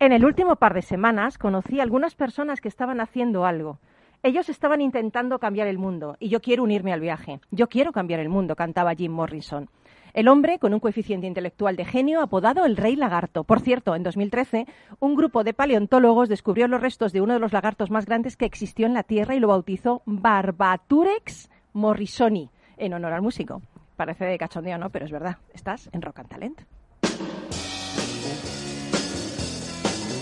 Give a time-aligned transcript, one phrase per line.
[0.00, 3.80] En el último par de semanas conocí a algunas personas que estaban haciendo algo.
[4.22, 7.38] Ellos estaban intentando cambiar el mundo y yo quiero unirme al viaje.
[7.50, 9.68] Yo quiero cambiar el mundo, cantaba Jim Morrison.
[10.14, 13.44] El hombre con un coeficiente intelectual de genio apodado el rey lagarto.
[13.44, 14.64] Por cierto, en 2013,
[15.00, 18.46] un grupo de paleontólogos descubrió los restos de uno de los lagartos más grandes que
[18.46, 22.48] existió en la Tierra y lo bautizó Barbaturex morrisoni,
[22.78, 23.60] en honor al músico.
[23.96, 24.88] Parece de cachondeo, ¿no?
[24.88, 25.36] Pero es verdad.
[25.52, 26.79] Estás en Rock and Talent.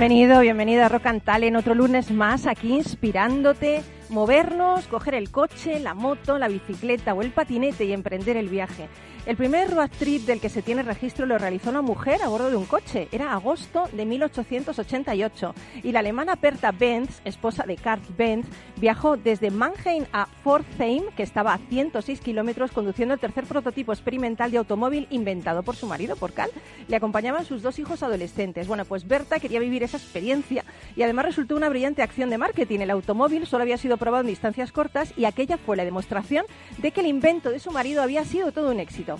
[0.00, 5.92] Bienvenido, bienvenida a Rock and otro lunes más aquí inspirándote, movernos, coger el coche, la
[5.92, 8.88] moto, la bicicleta o el patinete y emprender el viaje.
[9.26, 12.48] El primer road trip del que se tiene registro lo realizó una mujer a bordo
[12.48, 13.06] de un coche.
[13.12, 18.46] Era agosto de 1888 y la alemana Berta Benz, esposa de Karl Benz,
[18.78, 24.50] viajó desde Mannheim a Pforzheim, que estaba a 106 kilómetros, conduciendo el tercer prototipo experimental
[24.50, 26.50] de automóvil inventado por su marido, por Karl.
[26.88, 28.66] Le acompañaban sus dos hijos adolescentes.
[28.68, 30.64] Bueno, pues Berta quería vivir esa experiencia
[30.96, 32.80] y además resultó una brillante acción de marketing.
[32.80, 36.46] El automóvil solo había sido probado en distancias cortas y aquella fue la demostración
[36.78, 39.19] de que el invento de su marido había sido todo un éxito.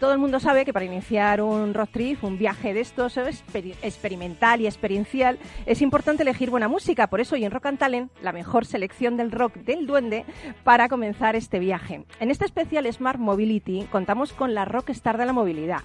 [0.00, 4.60] Todo el mundo sabe que para iniciar un road trip, un viaje de estos experimental
[4.60, 7.06] y experiencial, es importante elegir buena música.
[7.06, 10.26] Por eso hoy en Rock and Talent, la mejor selección del rock del duende
[10.64, 12.04] para comenzar este viaje.
[12.20, 15.80] En este especial Smart Mobility contamos con la rockstar de la movilidad.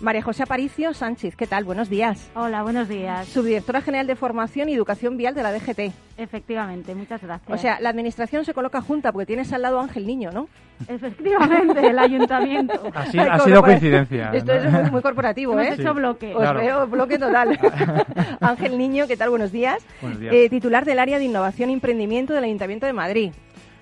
[0.00, 1.64] María José Aparicio Sánchez, ¿qué tal?
[1.64, 2.30] Buenos días.
[2.34, 3.26] Hola, buenos días.
[3.28, 5.92] Subdirectora General de Formación y Educación Vial de la DGT.
[6.18, 7.50] Efectivamente, muchas gracias.
[7.50, 10.48] O sea, la administración se coloca junta porque tienes al lado Ángel Niño, ¿no?
[10.88, 12.90] Efectivamente, el ayuntamiento.
[12.94, 14.30] Así, ha sido coincidencia.
[14.34, 15.66] Esto es muy, corporativo, ¿eh?
[15.68, 16.34] Hemos hecho bloque.
[16.34, 17.58] Os veo bloque total.
[18.40, 19.30] Ángel Niño, ¿qué tal?
[19.30, 19.84] Buenos días.
[20.00, 20.34] Buenos días.
[20.34, 23.32] Eh, titular del área de innovación y emprendimiento del Ayuntamiento de Madrid.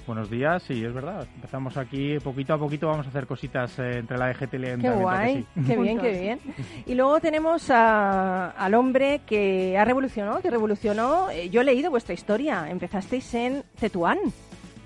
[0.07, 1.27] Buenos días, sí, es verdad.
[1.35, 4.81] Empezamos aquí poquito a poquito, vamos a hacer cositas eh, entre la DGT y el
[4.83, 5.67] Qué guay, que sí.
[5.67, 6.41] qué bien, qué bien.
[6.87, 11.31] Y luego tenemos a- al hombre que ha revolucionado, que revolucionó.
[11.31, 12.67] eh, yo he leído vuestra historia.
[12.69, 14.19] Empezasteis en Tetuán.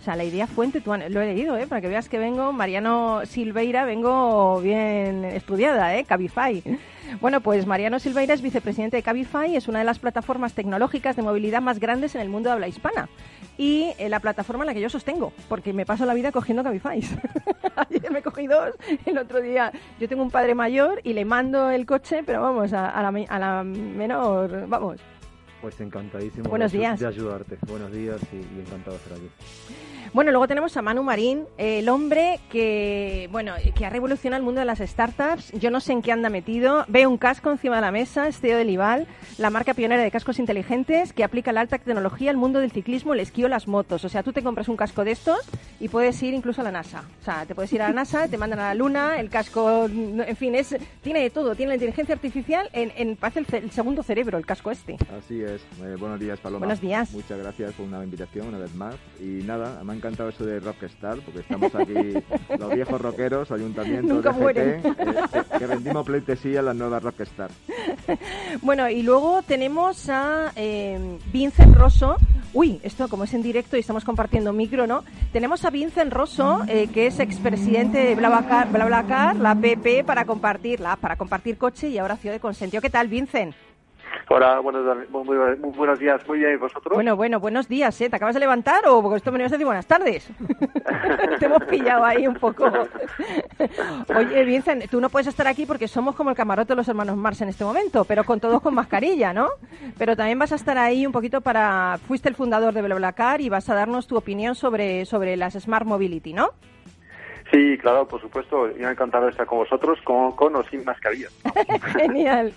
[0.08, 1.02] Sea, la idea fue en Tetuán.
[1.12, 1.66] Lo he leído, ¿eh?
[1.66, 6.04] Para que veas que vengo, Mariano Silveira, vengo bien estudiada, ¿eh?
[6.04, 6.62] Cabify.
[7.20, 11.20] Bueno, pues Mariano Silveira es vicepresidente de Cabify, es una de las plataformas tecnológicas de
[11.20, 13.10] movilidad más grandes en el mundo de habla hispana.
[13.58, 16.64] Y eh, la plataforma en la que yo sostengo, porque me paso la vida cogiendo
[16.64, 17.02] Cabify.
[17.76, 18.70] Ayer me cogí dos,
[19.04, 22.72] el otro día yo tengo un padre mayor y le mando el coche, pero vamos,
[22.72, 25.00] a, a la, a la menor, vamos.
[25.60, 27.00] Pues encantadísimo Buenos días.
[27.00, 27.58] de ayudarte.
[27.66, 29.28] Buenos días y, y encantado de estar aquí.
[30.14, 34.60] Bueno, luego tenemos a Manu Marín, el hombre que, bueno, que ha revolucionado el mundo
[34.60, 35.52] de las startups.
[35.52, 36.84] Yo no sé en qué anda metido.
[36.88, 40.10] Veo un casco encima de la mesa, es CEO del IVAL, la marca pionera de
[40.10, 43.68] cascos inteligentes que aplica la alta tecnología al mundo del ciclismo, el esquí o las
[43.68, 44.04] motos.
[44.04, 45.40] O sea, tú te compras un casco de estos
[45.78, 47.04] y puedes ir incluso a la NASA.
[47.20, 49.84] O sea, te puedes ir a la NASA, te mandan a la Luna, el casco,
[49.86, 51.54] en fin, es tiene de todo.
[51.54, 54.96] Tiene la inteligencia artificial en, en parece el, segundo cerebro, el casco este.
[55.18, 55.62] Así es.
[55.82, 56.66] Eh, buenos días, Paloma.
[56.66, 57.12] Buenos días.
[57.12, 58.94] Muchas gracias por una invitación una vez más.
[59.20, 62.14] Y nada, me encantado eso de Rockstar, porque estamos aquí
[62.58, 64.68] los viejos rockeros, ayuntamiento, Nunca DGT, mueren.
[64.84, 64.94] eh,
[65.52, 67.50] que, que rendimos pleitesía a las nuevas Rockstar.
[68.62, 72.16] Bueno, y luego tenemos a eh, Vincent Rosso.
[72.54, 75.04] Uy, esto como es en directo y estamos compartiendo micro, ¿no?
[75.32, 80.80] Tenemos a Vincent Rosso, eh, que es expresidente de BlaBlaCar, BlaBlaCar, la PP para compartir,
[80.80, 82.80] la para compartir coche y ahora Ciudad de Consentido.
[82.80, 83.54] ¿Qué tal, Vincent?
[84.30, 86.20] Hola, buenos, muy, muy- muy buenos días.
[86.28, 86.92] Muy bien, ¿y vosotros?
[86.94, 88.10] Bueno, bueno, buenos días, ¿eh?
[88.10, 90.28] ¿Te acabas de levantar o porque esto me ibas a decir buenas tardes?
[91.38, 92.70] Te hemos pillado ahí un poco.
[94.14, 97.16] Oye, Vincent, tú no puedes estar aquí porque somos como el camarote de los hermanos
[97.16, 99.48] Mars en este momento, pero con todos con mascarilla, ¿no?
[99.96, 101.98] Pero también vas a estar ahí un poquito para...
[102.06, 105.86] Fuiste el fundador de BlaBlaCar y vas a darnos tu opinión sobre, sobre las Smart
[105.86, 106.50] Mobility, ¿no?
[107.50, 108.76] Sí, claro, por supuesto.
[108.76, 111.28] Yo encantado de estar con vosotros, con, con o sin mascarilla.
[111.96, 112.52] Genial.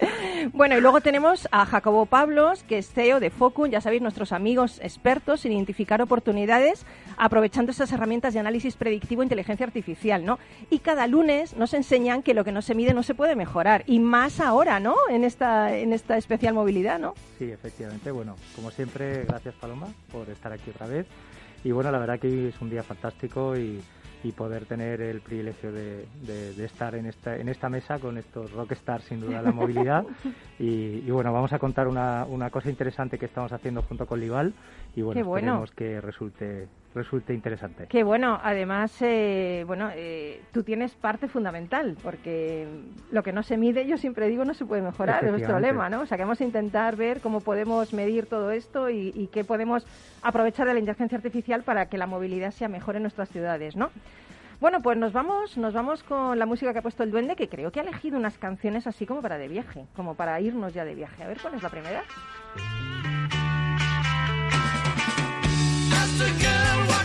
[0.52, 4.34] Bueno, y luego tenemos a Jacobo Pablos, que es CEO de Focus, ya sabéis, nuestros
[4.34, 6.86] amigos expertos en identificar oportunidades
[7.18, 10.40] aprovechando esas herramientas de análisis predictivo e inteligencia artificial, ¿no?
[10.70, 13.84] Y cada lunes nos enseñan que lo que no se mide no se puede mejorar,
[13.86, 14.96] y más ahora, ¿no?
[15.10, 17.14] En esta, en esta especial movilidad, ¿no?
[17.38, 18.12] Sí, efectivamente.
[18.12, 21.06] Bueno, como siempre, gracias Paloma por estar aquí otra vez.
[21.64, 23.80] Y bueno, la verdad que hoy es un día fantástico y,
[24.24, 28.52] y poder tener el privilegio de, de, estar en esta, en esta mesa con estos
[28.52, 30.06] rockstars sin duda la movilidad.
[30.64, 34.54] Y, bueno, vamos a contar una, una cosa interesante que estamos haciendo junto con Lival
[34.96, 37.88] y bueno, esperemos que resulte resulte interesante.
[37.88, 42.68] Qué bueno, además, eh, bueno, eh, tú tienes parte fundamental, porque
[43.12, 45.90] lo que no se mide, yo siempre digo, no se puede mejorar, es nuestro lema,
[45.90, 46.02] ¿no?
[46.02, 49.44] O sea, que vamos a intentar ver cómo podemos medir todo esto y, y qué
[49.44, 49.86] podemos
[50.22, 53.90] aprovechar de la inteligencia artificial para que la movilidad sea mejor en nuestras ciudades, ¿no?
[54.62, 57.50] Bueno, pues nos vamos, nos vamos con la música que ha puesto el duende, que
[57.50, 60.86] creo que ha elegido unas canciones así como para de viaje, como para irnos ya
[60.86, 61.24] de viaje.
[61.24, 62.04] A ver, ¿cuál es la primera?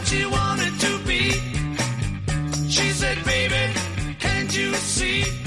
[0.06, 1.30] She wanted to be.
[2.68, 3.74] She said, baby,
[4.20, 5.45] can't you see?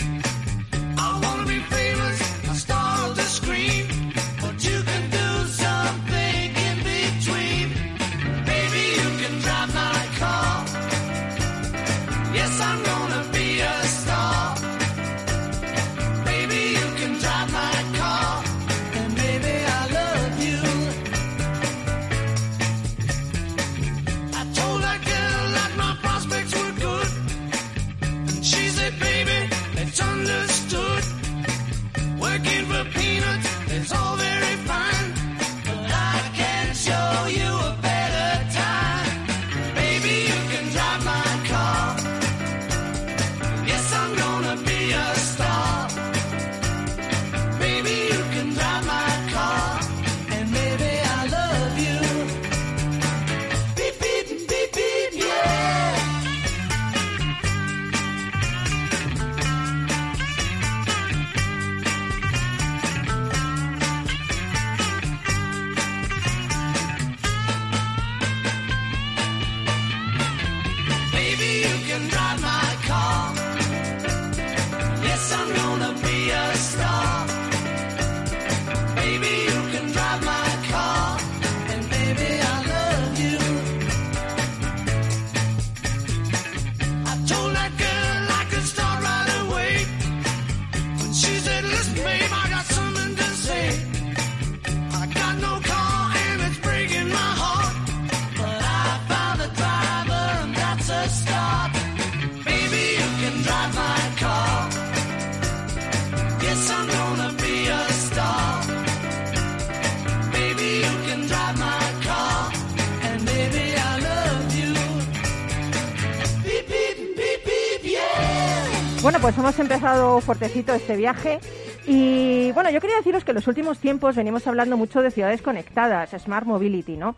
[119.10, 121.40] Bueno, pues hemos empezado fuertecito este viaje.
[121.88, 125.42] Y bueno, yo quería deciros que en los últimos tiempos venimos hablando mucho de ciudades
[125.42, 127.16] conectadas, Smart Mobility, ¿no?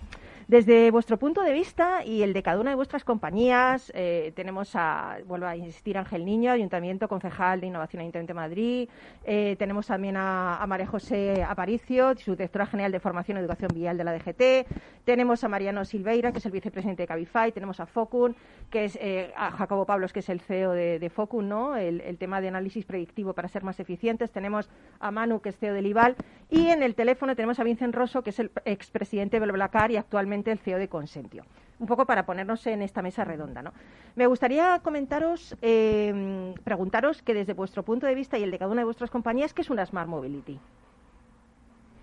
[0.52, 4.76] Desde vuestro punto de vista y el de cada una de vuestras compañías, eh, tenemos
[4.76, 8.90] a, vuelvo a insistir, Ángel Niño, Ayuntamiento Concejal de Innovación Ayuntamiento de Madrid,
[9.24, 13.72] eh, tenemos también a, a María José Aparicio, su directora general de Formación y Educación
[13.74, 14.68] Vial de la DGT,
[15.06, 18.36] tenemos a Mariano Silveira, que es el vicepresidente de Cabify, tenemos a Focun,
[18.70, 21.78] que es eh, a Jacobo Pablos, que es el CEO de, Focun, ¿no?
[21.78, 24.70] El, tema de análisis predictivo para ser más eficientes, tenemos
[25.00, 26.18] a Manu, que es CEO del IVAL,
[26.50, 29.96] y en el teléfono tenemos a Vincent Rosso, que es el expresidente de Blablacar y
[29.96, 31.44] actualmente el CEO de Consentio.
[31.80, 33.62] Un poco para ponernos en esta mesa redonda.
[33.62, 33.74] ¿no?
[34.16, 38.72] Me gustaría comentaros, eh, preguntaros que desde vuestro punto de vista y el de cada
[38.72, 40.60] una de vuestras compañías, ¿qué es una Smart Mobility?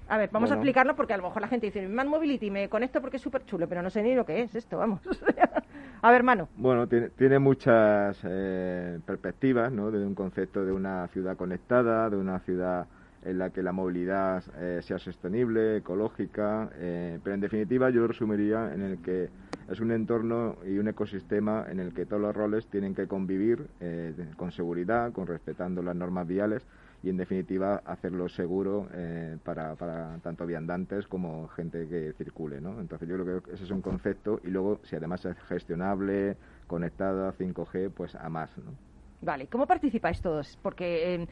[0.09, 2.69] A ver, vamos a explicarlo porque a lo mejor la gente dice, Smart Mobility, me
[2.69, 5.01] conecto porque es súper chulo, pero no sé ni lo que es esto, vamos.
[6.03, 6.49] a ver, Manu.
[6.57, 9.91] Bueno, tiene, tiene muchas eh, perspectivas, ¿no?
[9.91, 12.87] Desde un concepto de una ciudad conectada, de una ciudad
[13.23, 18.09] en la que la movilidad eh, sea sostenible, ecológica, eh, pero en definitiva yo lo
[18.09, 19.29] resumiría en el que
[19.69, 23.67] es un entorno y un ecosistema en el que todos los roles tienen que convivir
[23.81, 26.67] eh, con seguridad, con respetando las normas viales
[27.03, 32.81] y en definitiva hacerlo seguro eh, para, para tanto viandantes como gente que circule, ¿no?
[32.81, 37.33] Entonces yo creo que ese es un concepto y luego si además es gestionable, conectada,
[37.33, 38.88] 5G, pues a más, ¿no?
[39.21, 40.57] Vale, ¿cómo participáis todos?
[40.63, 41.27] Porque, eh,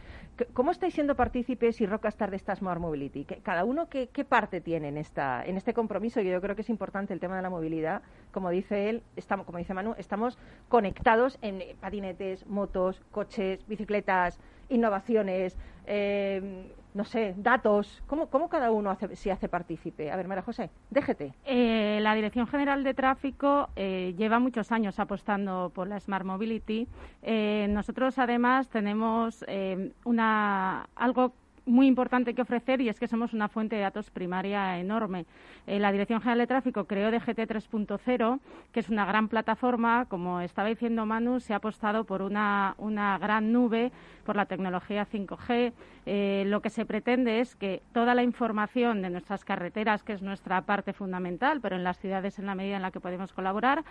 [0.54, 3.24] ¿cómo estáis siendo partícipes y Rockstar de esta Smart Mobility?
[3.24, 6.20] ¿Qué- ¿Cada uno qué, qué parte tiene en, esta, en este compromiso?
[6.20, 8.02] Yo creo que es importante el tema de la movilidad.
[8.32, 10.36] Como dice él, estamos, como dice Manu, estamos
[10.68, 18.02] conectados en eh, patinetes, motos, coches, bicicletas, innovaciones, eh, no sé, datos.
[18.06, 20.10] ¿Cómo, cómo cada uno hace, se hace partícipe?
[20.10, 21.34] A ver, María José, déjete.
[21.44, 26.88] Eh, la Dirección General de Tráfico eh, lleva muchos años apostando por la Smart Mobility.
[27.22, 31.34] Eh, nosotros, además, tenemos eh, una, algo
[31.66, 35.26] muy importante que ofrecer y es que somos una fuente de datos primaria enorme.
[35.66, 38.40] Eh, la Dirección General de Tráfico creó DGT 3.0,
[38.72, 40.06] que es una gran plataforma.
[40.08, 43.90] Como estaba diciendo Manu, se ha apostado por una, una gran nube,
[44.24, 45.72] por la tecnología 5G.
[46.06, 50.22] Eh, lo que se pretende es que toda la información de nuestras carreteras, que es
[50.22, 53.84] nuestra parte fundamental, pero en las ciudades en la medida en la que podemos colaborar,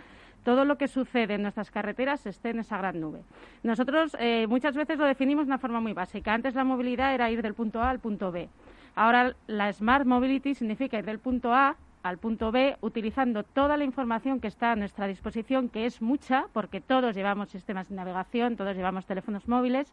[0.46, 3.24] todo lo que sucede en nuestras carreteras esté en esa gran nube.
[3.63, 6.34] Nosotros eh, muchas veces lo definimos de una forma muy básica.
[6.34, 8.50] Antes la movilidad era ir del punto Al punto B.
[8.95, 13.84] Ahora la Smart Mobility significa ir del punto A al punto B utilizando toda la
[13.84, 18.55] información que está a nuestra disposición, que es mucha, porque todos llevamos sistemas de navegación,
[18.55, 19.91] todos llevamos teléfonos móviles,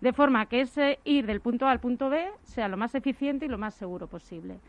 [0.00, 3.46] de forma que ese ir del punto A al punto B sea lo más eficiente
[3.46, 4.60] y lo más seguro posible.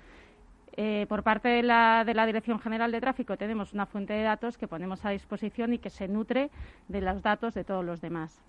[0.77, 4.23] Eh, por parte de la, de la, Dirección General de Tráfico tenemos una fuente de
[4.23, 6.49] datos que ponemos a disposición y que se nutre
[6.87, 8.41] de los datos de todos los demás.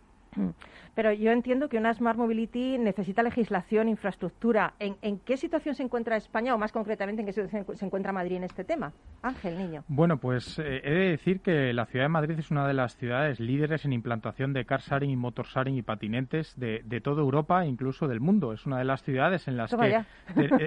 [0.94, 4.74] Pero yo entiendo que una Smart Mobility necesita legislación, infraestructura.
[4.78, 8.36] ¿En, qué situación se encuentra España o más concretamente en qué situación se encuentra Madrid
[8.36, 8.92] en este tema?
[9.22, 9.84] Ángel, niño.
[9.88, 12.96] Bueno, pues eh, he de decir que la ciudad de Madrid es una de las
[12.96, 17.64] ciudades líderes en implantación de car sharing y motor sharing y patinetes de, toda Europa,
[17.64, 18.52] incluso del mundo.
[18.52, 20.04] Es una de las ciudades en las que eh,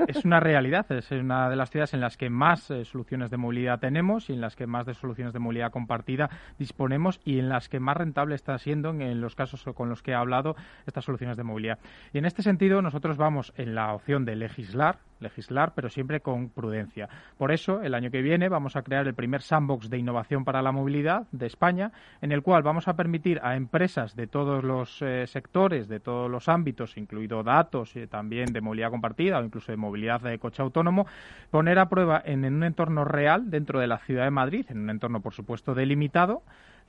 [0.07, 3.37] es una realidad, es una de las ciudades en las que más eh, soluciones de
[3.37, 7.49] movilidad tenemos y en las que más de soluciones de movilidad compartida disponemos y en
[7.49, 10.55] las que más rentable está siendo en los casos con los que he hablado
[10.85, 11.79] estas soluciones de movilidad.
[12.13, 16.49] Y en este sentido nosotros vamos en la opción de legislar, legislar, pero siempre con
[16.49, 17.07] prudencia.
[17.37, 20.61] Por eso, el año que viene vamos a crear el primer sandbox de innovación para
[20.61, 21.91] la movilidad de España,
[22.21, 26.29] en el cual vamos a permitir a empresas de todos los eh, sectores, de todos
[26.29, 30.61] los ámbitos, incluido datos y también de movilidad compartida o incluso de movilidad de coche
[30.61, 31.07] autónomo,
[31.49, 34.89] poner a prueba en un entorno real dentro de la ciudad de Madrid, en un
[34.89, 36.43] entorno, por supuesto, delimitado,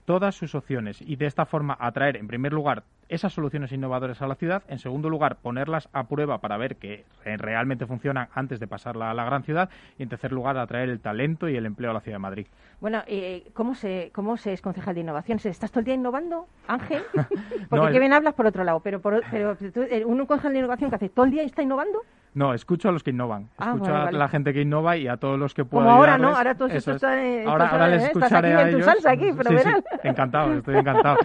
[0.04, 4.26] todas sus opciones y de esta forma atraer, en primer lugar, esas soluciones innovadoras a
[4.26, 8.66] la ciudad, en segundo lugar, ponerlas a prueba para ver que realmente funcionan antes de
[8.66, 11.90] pasarla a la gran ciudad y, en tercer lugar, atraer el talento y el empleo
[11.90, 12.46] a la ciudad de Madrid.
[12.80, 15.38] Bueno, eh, ¿cómo, se, ¿cómo se es concejal de innovación?
[15.42, 17.02] ¿Estás todo el día innovando, Ángel?
[17.68, 19.22] Porque qué bien hablas por otro lado, pero, pero
[19.60, 22.00] eh, un concejal de innovación que hace todo el día está innovando.
[22.34, 23.48] No, escucho a los que innovan.
[23.58, 26.36] Ah, escucho a la gente que innova y a todos los que Como ahora, ¿no?
[26.36, 28.84] Ahora todos estos ahora, ahora les escucharé aquí, a ellos.
[28.84, 29.68] salsa aquí, pero sí,
[30.02, 31.16] encantado, estoy encantado.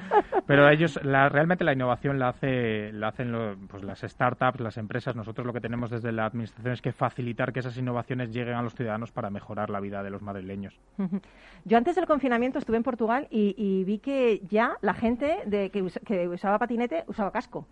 [0.45, 3.33] Pero ellos, la, realmente la innovación la, hace, la hacen
[3.67, 5.15] pues las startups, las empresas.
[5.15, 8.61] Nosotros lo que tenemos desde la administración es que facilitar que esas innovaciones lleguen a
[8.61, 10.79] los ciudadanos para mejorar la vida de los madrileños.
[11.65, 15.81] Yo antes del confinamiento estuve en Portugal y, vi que ya la gente de, que
[16.27, 17.65] usaba patinete usaba casco.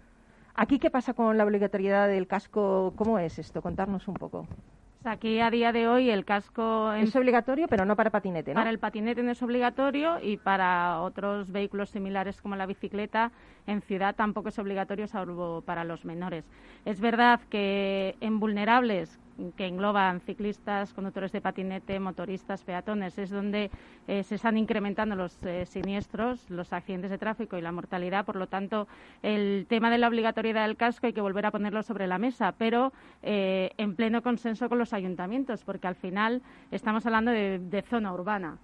[0.59, 2.91] ¿Aquí qué pasa con la obligatoriedad del casco?
[2.95, 3.61] ¿Cómo es esto?
[3.61, 4.47] Contarnos un poco.
[5.03, 8.59] Aquí a día de hoy el casco es obligatorio, pero no para patinete, ¿no?
[8.59, 13.31] Para el patinete no es obligatorio y para otros vehículos similares como la bicicleta
[13.67, 16.43] en ciudad tampoco es obligatorio, salvo para los menores.
[16.85, 19.19] Es verdad que en vulnerables
[19.55, 23.17] que engloban ciclistas, conductores de patinete, motoristas, peatones.
[23.17, 23.69] Es donde
[24.07, 28.25] eh, se están incrementando los eh, siniestros, los accidentes de tráfico y la mortalidad.
[28.25, 28.87] Por lo tanto,
[29.21, 32.53] el tema de la obligatoriedad del casco hay que volver a ponerlo sobre la mesa,
[32.57, 36.41] pero eh, en pleno consenso con los ayuntamientos, porque al final
[36.71, 38.57] estamos hablando de, zona urbana.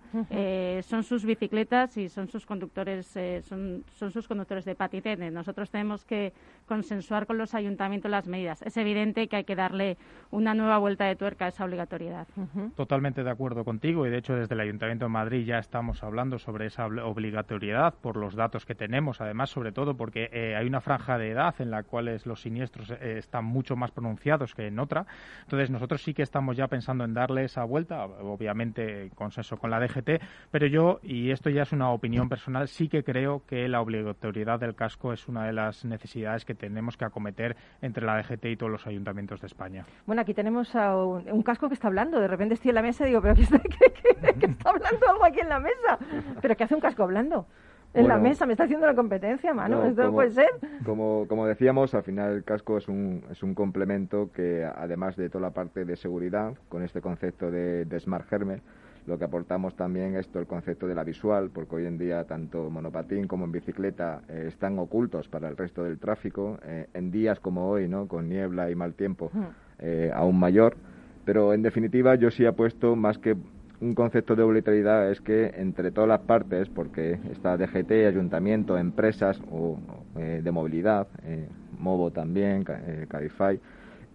[0.84, 3.08] son sus bicicletas y son sus conductores,
[3.48, 5.32] son, son sus conductores de patinete.
[5.32, 6.34] Nosotros tenemos que
[6.66, 8.62] consensuar con los ayuntamientos las medidas.
[8.64, 9.98] Es evidente que hay que darle
[10.32, 12.28] una nueva vuelta de tuerca a esa obligatoriedad.
[12.76, 16.40] Totalmente de acuerdo contigo y de hecho desde el Ayuntamiento de Madrid ya estamos hablando
[16.40, 20.82] sobre esa obligatoriedad por los datos que tenemos, además sobre todo porque eh, hay una
[20.82, 24.80] franja de edad en la cual los siniestros eh, están mucho más pronunciados que en
[24.80, 25.06] otra.
[25.44, 29.70] Entonces nosotros sí que estamos ya pensando en darle esa vuelta, obviamente en consenso con
[29.70, 33.68] la DGT, pero yo, y esto ya es una opinión personal, sí que creo que
[33.68, 38.18] la obligatoriedad del casco es una de las necesidades que tenemos que acometer entre la
[38.18, 39.86] DGT y todos los ayuntamientos de España.
[40.06, 42.20] Bueno, aquí tenemos a un, casco que está hablando.
[42.20, 43.58] De repente estoy en la mesa y digo, ¿pero qué, está
[44.70, 45.98] hablando algo aquí en la mesa?
[46.42, 47.46] ¿Pero qué hace un casco hablando?
[47.94, 49.86] En la mesa, me está haciendo la competencia, mano.
[49.86, 50.50] Esto no puede ser.
[50.84, 55.30] Como, como decíamos, al final el casco es un, es un complemento que, además de
[55.30, 58.64] toda la parte de seguridad, con este concepto de, de Smart Helmet,
[59.06, 62.24] lo que aportamos también es todo el concepto de la visual, porque hoy en día
[62.24, 66.58] tanto monopatín como en bicicleta eh, están ocultos para el resto del tráfico.
[66.64, 68.08] Eh, en días como hoy, ¿no?
[68.08, 69.30] con niebla y mal tiempo,
[69.80, 70.76] eh, aún mayor.
[71.26, 73.36] Pero en definitiva yo sí apuesto más que
[73.82, 79.42] un concepto de obligatoriedad es que entre todas las partes, porque está DGT, ayuntamiento, empresas
[79.52, 79.78] o,
[80.16, 81.08] de movilidad,
[81.80, 83.60] Movo también, Cabify,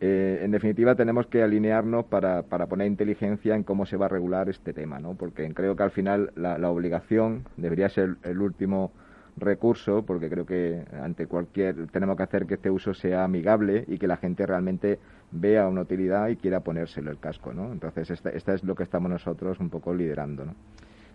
[0.00, 4.08] eh, en definitiva, tenemos que alinearnos para, para, poner inteligencia en cómo se va a
[4.08, 5.14] regular este tema, ¿no?
[5.14, 8.92] Porque creo que al final la, obligación debería ser el último
[9.40, 13.98] recurso, porque creo que ante cualquier tenemos que hacer que este uso sea amigable y
[13.98, 14.98] que la gente realmente
[15.30, 17.72] vea una utilidad y quiera ponérselo el casco, ¿no?
[17.72, 20.54] Entonces, esta, esta es lo que estamos nosotros un poco liderando, ¿no?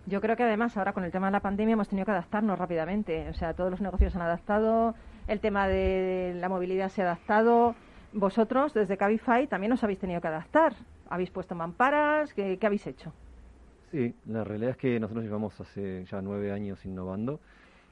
[0.06, 2.58] Yo creo que además ahora con el tema de la pandemia hemos tenido que adaptarnos
[2.58, 3.28] rápidamente.
[3.30, 4.94] O sea, todos los negocios se han adaptado,
[5.28, 7.74] el tema de la movilidad se ha adaptado.
[8.12, 10.74] Vosotros, desde Cabify, también os habéis tenido que adaptar.
[11.08, 12.34] ¿Habéis puesto mamparas?
[12.34, 13.12] ¿Qué, qué habéis hecho?
[13.90, 17.40] Sí, la realidad es que nosotros llevamos hace ya nueve años innovando.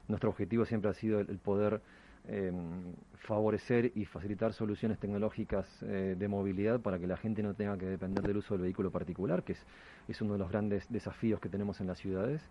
[0.07, 1.81] Nuestro objetivo siempre ha sido el poder
[2.25, 7.77] Em, favorecer y facilitar soluciones tecnológicas eh, de movilidad para que la gente no tenga
[7.77, 9.65] que depender del uso del vehículo particular, que es,
[10.07, 12.41] es uno de los grandes desafíos que tenemos en las ciudades.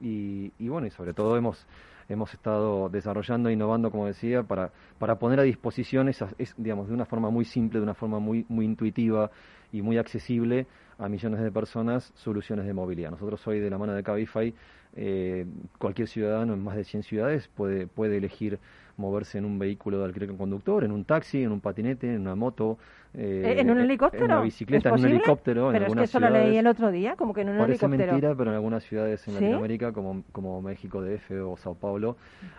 [0.00, 1.66] Y, bueno, y sobre todo hemos,
[2.08, 6.94] hemos estado desarrollando e innovando, como decía, para, para poner a disposición esas, digamos, de
[6.94, 9.32] una forma muy simple, de una forma muy, muy intuitiva
[9.72, 13.10] y muy accesible a millones de personas soluciones de movilidad.
[13.10, 14.54] Nosotros hoy de la mano de Cabify,
[14.96, 15.46] eh,
[15.78, 18.58] cualquier ciudadano en más de 100 ciudades puede, puede elegir
[18.98, 22.20] moverse en un vehículo de alquiler con conductor, en un taxi, en un patinete, en
[22.20, 22.78] una moto.
[23.14, 24.24] Eh, ¿En un helicóptero?
[24.26, 25.70] En una bicicleta, en un helicóptero.
[25.72, 28.12] Pero es que eso lo leí el otro día, como que en un parece helicóptero.
[28.12, 32.16] mentira, pero en algunas ciudades en Latinoamérica, como, como México DF o Sao Paulo,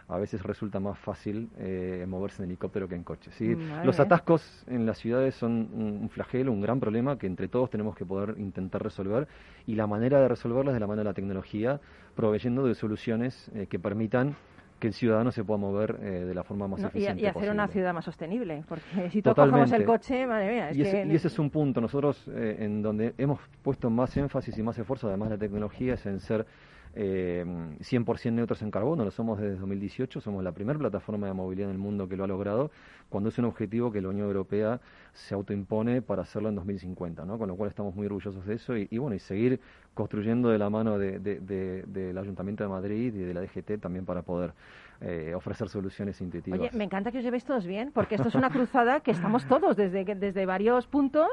[0.07, 3.31] a veces resulta más fácil eh, moverse en helicóptero que en coche.
[3.31, 3.55] ¿sí?
[3.83, 7.95] Los atascos en las ciudades son un, flagelo, un gran problema que entre todos tenemos
[7.95, 9.27] que poder intentar resolver
[9.67, 11.79] y la manera de resolverlo es de la mano de la tecnología,
[12.19, 14.35] proveyendo de soluciones eh, que permitan
[14.77, 17.49] que el ciudadano se pueda mover eh, de la forma más eficiente y, y, hacer
[17.49, 20.69] una ciudad más sostenible, porque si todos cogemos el coche, madre mía.
[20.69, 21.79] Es y, ese, y, ese, es un punto.
[21.79, 25.93] Nosotros, eh, en donde hemos puesto más énfasis y más esfuerzo, además de la tecnología,
[25.93, 26.45] es en ser
[26.95, 31.69] eh, 100% neutros en carbono, lo somos desde 2018, somos la primera plataforma de movilidad
[31.69, 32.71] en el mundo que lo ha logrado,
[33.09, 34.79] cuando es un objetivo que la Unión Europea
[35.13, 37.37] se autoimpone para hacerlo en 2050, ¿no?
[37.37, 39.59] con lo cual estamos muy orgullosos de eso y, bueno, y seguir
[39.93, 44.21] construyendo de la mano de, del Ayuntamiento de Madrid y de la DGT también para
[44.21, 44.53] poder
[45.01, 46.59] eh, ofrecer soluciones intuitivas.
[46.59, 49.45] Oye, me encanta que os llevéis todos bien, porque esto es una cruzada que estamos
[49.47, 51.29] todos desde, desde varios puntos,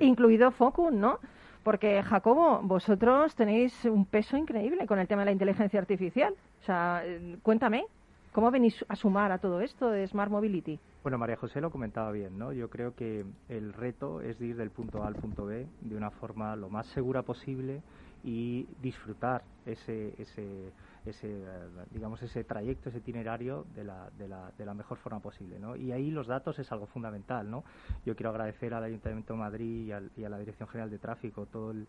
[0.00, 1.20] incluido Focus, ¿no?
[1.66, 6.32] Porque, Jacobo, vosotros tenéis un peso increíble con el tema de la inteligencia artificial.
[6.62, 7.86] O sea, eh, cuéntame,
[8.30, 10.78] ¿cómo venís a sumar a todo esto de Smart Mobility?
[11.02, 12.52] Bueno, María José lo comentaba bien, ¿no?
[12.52, 16.12] Yo creo que el reto es ir del punto A al punto B de una
[16.12, 17.82] forma lo más segura posible
[18.22, 20.70] y disfrutar ese, ese
[21.06, 21.44] ese,
[21.90, 25.58] digamos, ese trayecto, ese itinerario de la, de la, de la mejor forma posible.
[25.58, 25.76] ¿no?
[25.76, 27.50] Y ahí los datos es algo fundamental.
[27.50, 27.64] ¿no?
[28.04, 31.70] Yo quiero agradecer al Ayuntamiento de Madrid y, a la Dirección General de Tráfico todo
[31.70, 31.86] el,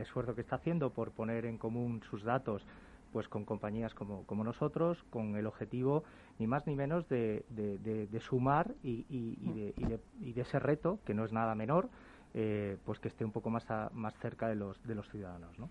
[0.00, 2.66] esfuerzo que está haciendo por poner en común sus datos
[3.12, 6.02] pues con compañías como, como nosotros, con el objetivo
[6.40, 9.52] ni más ni menos de, de, sumar y, y, y,
[9.86, 10.00] de,
[10.32, 11.88] de, ese reto, que no es nada menor,
[12.34, 15.56] eh, pues que esté un poco más, más cerca de los, de los ciudadanos.
[15.60, 15.70] ¿no?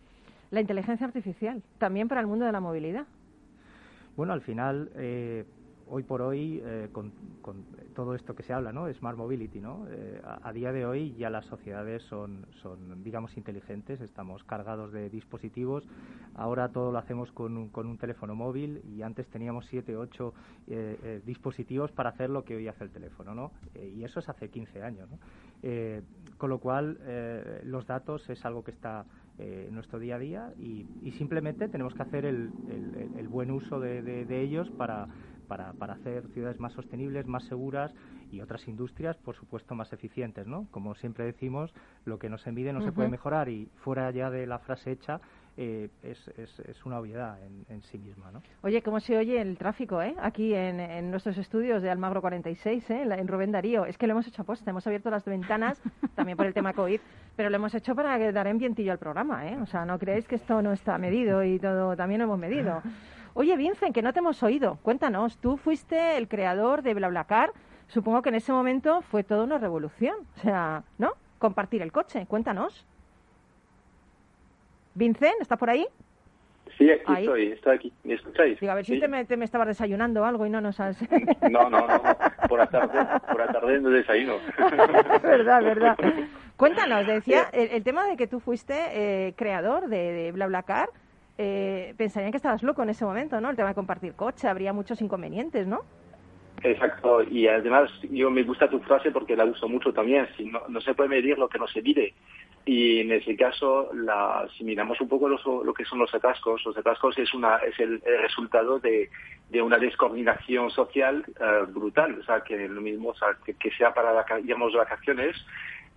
[0.54, 3.08] La inteligencia artificial, también para el mundo de la movilidad.
[4.16, 5.46] Bueno, al final, eh,
[5.88, 7.12] hoy por hoy, eh, con,
[7.96, 8.92] todo esto que se habla, ¿no?
[8.94, 9.88] Smart Mobility, ¿no?
[9.89, 15.10] Eh, a, día de hoy ya las sociedades son, son, digamos, inteligentes, estamos cargados de
[15.10, 15.88] dispositivos.
[16.36, 20.36] Ahora todo lo hacemos con un, con un teléfono móvil y antes teníamos siete, ocho
[21.26, 23.52] dispositivos para hacer lo que hoy hace el teléfono, ¿no?
[23.76, 25.20] y eso es hace 15 años, ¿no?
[26.38, 26.98] con lo cual,
[27.66, 29.06] los datos es algo que está
[29.39, 30.86] eh, en nuestro día a día y,
[31.17, 32.52] simplemente tenemos que hacer el,
[33.30, 35.08] buen uso de, ellos para,
[35.48, 37.93] para, para, hacer ciudades más sostenibles, más seguras
[38.32, 40.48] y otras industrias, por supuesto, más eficientes.
[40.48, 40.67] ¿no?
[40.72, 41.74] Como siempre decimos,
[42.06, 44.91] lo que no se mide no se puede mejorar y fuera ya de la frase
[44.91, 45.19] hecha,
[45.56, 47.38] eh, es, es, una obviedad
[47.70, 48.32] en, sí misma.
[48.32, 48.42] ¿no?
[48.62, 50.16] Oye, ¿cómo se oye el tráfico eh?
[50.20, 53.02] aquí en, nuestros estudios de Almagro 46, eh?
[53.04, 53.86] en Rubén Darío?
[53.86, 55.82] Es que lo hemos hecho aposta, hemos abierto las ventanas,
[56.16, 57.00] también por el tema COVID,
[57.36, 59.48] pero lo hemos hecho para dar en vientillo al programa.
[59.48, 59.58] ¿eh?
[59.62, 62.82] O sea, no creéis que esto no está medido y todo también lo hemos medido.
[63.36, 64.78] Oye, Vincent, que no te hemos oído.
[64.82, 67.52] Cuéntanos, tú fuiste el creador de BlaBlaCar.
[67.88, 70.18] Supongo que en ese momento fue toda una revolución.
[70.38, 71.13] O sea, ¿no?
[71.39, 72.26] Compartir el coche.
[72.28, 72.86] Cuéntanos.
[74.96, 75.86] Vincent, ¿está por ahí?
[76.78, 77.94] Sí, aquí estoy, estoy aquí.
[78.04, 78.60] ¿Me escucháis?
[78.60, 80.98] Digo, a ver si te me, te me, estabas desayunando algo y no nos has...
[81.52, 82.02] no, no, no,
[82.50, 84.38] por la tarde, por la tarde no desayuno.
[85.24, 85.98] verdad, verdad.
[86.58, 90.90] Cuéntanos, decía, el, tema de que tú fuiste eh, creador de, de BlaBlaCar,
[91.38, 93.50] eh, pensarían que estabas loco en ese momento, ¿no?
[93.50, 95.82] El tema de compartir coche, habría muchos inconvenientes, ¿no?
[96.62, 100.62] Exacto, y además yo me gusta tu frase porque la uso mucho también, si no,
[100.70, 102.14] no se puede medir lo que no se mide.
[102.65, 106.78] Y en ese caso, la, si miramos un poco lo que son los atascos, los
[106.78, 109.10] atascos es, una, es el, resultado de,
[109.49, 112.17] de, una descoordinación social eh, brutal.
[112.21, 115.36] O sea, que lo mismo, o sea, que, sea para, digamos, vacaciones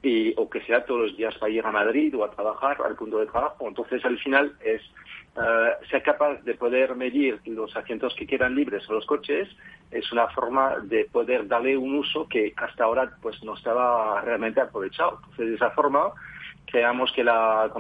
[0.03, 2.97] y, o que sea todos los días para ir a Madrid o a trabajar al
[2.97, 3.69] punto de trabajo.
[3.69, 4.83] Entonces, al final, es,
[5.37, 9.49] eh, ser capaz de poder medir los asientos que quedan libres en los coches
[9.91, 14.61] es una forma de poder darle un uso que hasta ahora pues no estaba realmente
[14.61, 15.21] aprovechado.
[15.23, 16.11] Entonces, de esa forma,
[16.67, 17.71] creamos que la,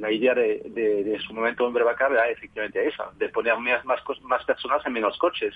[0.00, 4.84] la idea de, su momento en Brebacar era efectivamente esa, de poner más, más, personas
[4.86, 5.54] en menos coches.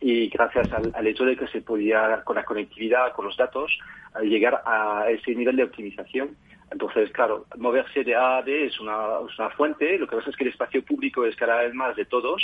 [0.00, 3.78] Y gracias al, hecho de que se podía, con la conectividad, con los datos,
[4.22, 6.36] llegar a ese nivel de optimización.
[6.70, 10.30] Entonces, claro, moverse de A a B es una, es una fuente, lo que pasa
[10.30, 12.42] es que el espacio público es cada vez más de todos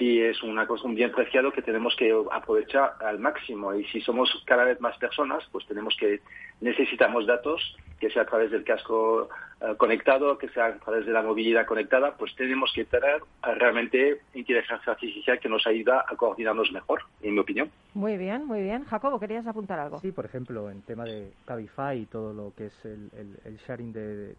[0.00, 3.74] y es una cosa, un bien preciado que tenemos que aprovechar al máximo.
[3.74, 6.20] Y si somos cada vez más personas, pues tenemos que
[6.62, 9.28] necesitamos datos que sea a través del casco
[9.60, 13.54] eh, conectado, que sea a través de la movilidad conectada, pues tenemos que tener eh,
[13.56, 17.70] realmente inteligencia artificial que nos ayuda a coordinarnos mejor, en mi opinión.
[17.92, 18.84] Muy bien, muy bien.
[18.84, 20.00] Jacobo, ¿querías apuntar algo?
[20.00, 24.34] Sí, por ejemplo, en tema de Cabify y todo lo que es el, sharing de,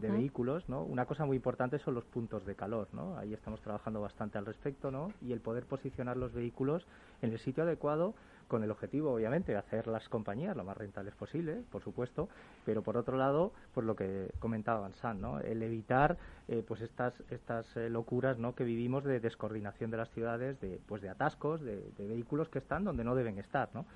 [0.00, 0.82] vehículos, ¿no?
[0.82, 3.16] Una cosa muy importante son los puntos de calor, ¿no?
[3.16, 5.03] Ahí estamos trabajando bastante al respecto, ¿no?
[5.22, 6.86] Y el poder posicionar los vehículos
[7.22, 8.14] en el sitio adecuado
[8.48, 12.28] con el objetivo, obviamente, de hacer las compañías lo más rentables posible, por supuesto,
[12.64, 15.40] pero por otro lado, pues lo que comentaba San, ¿no?
[15.40, 16.16] El evitar
[16.48, 18.54] eh, pues estas estas eh, locuras, ¿no?
[18.54, 22.84] Que vivimos de descoordinación de las ciudades, de pues de atascos, de, vehículos que están
[22.84, 23.86] donde no deben estar, ¿no?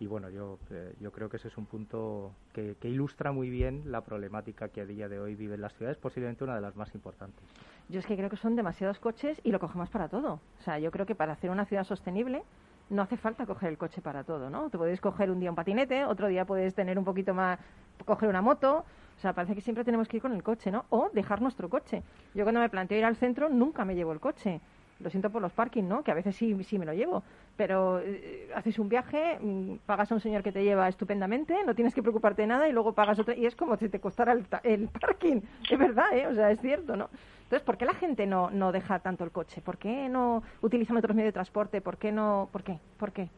[0.00, 3.48] Y bueno, yo, eh, yo creo que ese es un punto que, que, ilustra muy
[3.48, 6.74] bien la problemática que a día de hoy viven las ciudades, posiblemente una de las
[6.74, 7.44] más importantes.
[7.88, 10.40] Yo es que creo que son demasiados coches y lo cogemos para todo.
[10.58, 12.42] O sea, yo creo que para hacer una ciudad sostenible
[12.90, 14.68] no hace falta coger el coche para todo, ¿no?
[14.68, 17.58] Te puedes coger un día un patinete, otro día puedes tener un poquito más,
[18.04, 18.84] coger una moto.
[19.16, 20.86] O sea, parece que siempre tenemos que ir con el coche, ¿no?
[20.90, 22.02] O dejar nuestro coche.
[22.34, 24.60] Yo cuando me planteo ir al centro nunca me llevo el coche.
[25.04, 26.02] Lo siento por los parkings, ¿no?
[26.02, 27.22] Que a veces sí, sí me lo llevo.
[27.58, 31.74] Pero eh, haces un viaje, mm, pagas a un señor que te lleva estupendamente, no
[31.74, 33.34] tienes que preocuparte de nada y luego pagas otro.
[33.34, 35.42] Y es como si te costara el, el parking.
[35.70, 36.26] Es verdad, ¿eh?
[36.26, 37.10] O sea, es cierto, ¿no?
[37.42, 39.60] Entonces, ¿por qué la gente no, no deja tanto el coche?
[39.60, 41.80] ¿Por qué no utilizan otros medios de transporte?
[41.82, 42.48] ¿Por qué no?
[42.50, 42.78] ¿Por qué?
[42.96, 43.28] ¿Por qué?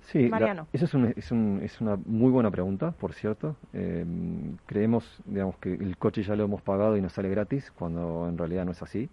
[0.00, 0.66] Sí, Mariano.
[0.72, 3.56] esa es, es, un, es, una muy buena pregunta, por cierto.
[3.72, 8.26] Em, creemos, digamos, que el coche ya lo hemos pagado y nos sale gratis, cuando
[8.28, 9.08] en realidad no es así.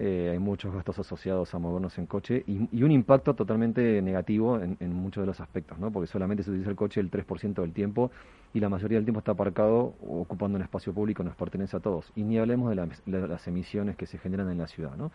[0.00, 4.92] Eh, hay muchos gastos asociados a movernos en coche y, un impacto totalmente negativo en,
[4.92, 5.90] muchos de los aspectos, ¿no?
[5.90, 8.12] porque solamente se utiliza el coche el 3% del tiempo
[8.54, 12.12] y la mayoría del tiempo está aparcado ocupando un espacio público, nos pertenece a todos.
[12.14, 14.94] Y ni hablemos de, las emisiones que se generan en la ciudad.
[14.96, 15.10] ¿no?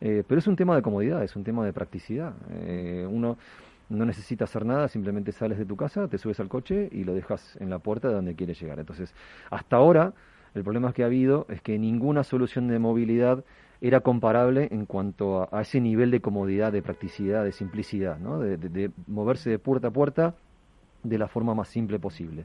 [0.00, 2.32] Eh, pero es un tema de comodidad, es un tema de practicidad.
[2.50, 3.36] Eh, uno
[3.90, 7.12] no necesita hacer nada, simplemente sales de tu casa, te subes al coche y lo
[7.12, 8.78] dejas en la puerta de donde quieres llegar.
[8.78, 9.14] Entonces,
[9.50, 10.14] hasta ahora,
[10.54, 13.44] el problema que ha habido es que ninguna solución de movilidad
[13.82, 18.38] era comparable en cuanto a, ese nivel de comodidad, de practicidad, de simplicidad, ¿no?
[18.38, 20.34] de moverse de puerta a puerta
[21.02, 22.44] de la forma más simple posible.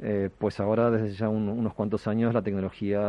[0.00, 3.00] Eh, pues ahora desde ya unos cuantos años la tecnología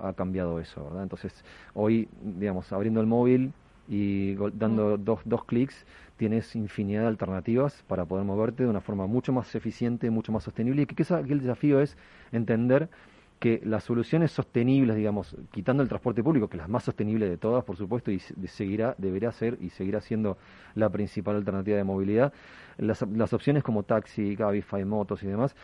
[0.00, 1.02] ha cambiado eso, ¿verdad?
[1.02, 3.52] Entonces hoy, digamos, abriendo el móvil
[3.88, 5.04] y dando mm.
[5.04, 5.84] dos, dos clics,
[6.16, 10.44] tienes infinidad de alternativas para poder moverte de una forma mucho más eficiente, mucho más
[10.44, 11.96] sostenible y que, que el desafío es
[12.30, 12.88] entender
[13.38, 17.36] que las soluciones sostenibles, digamos, quitando el transporte público, que es la más sostenible de
[17.36, 20.38] todas, por supuesto, y seguirá, deberá ser y seguirá siendo
[20.74, 22.32] la principal alternativa de movilidad,
[22.78, 25.54] las, las opciones como taxi, Cabify, motos y demás,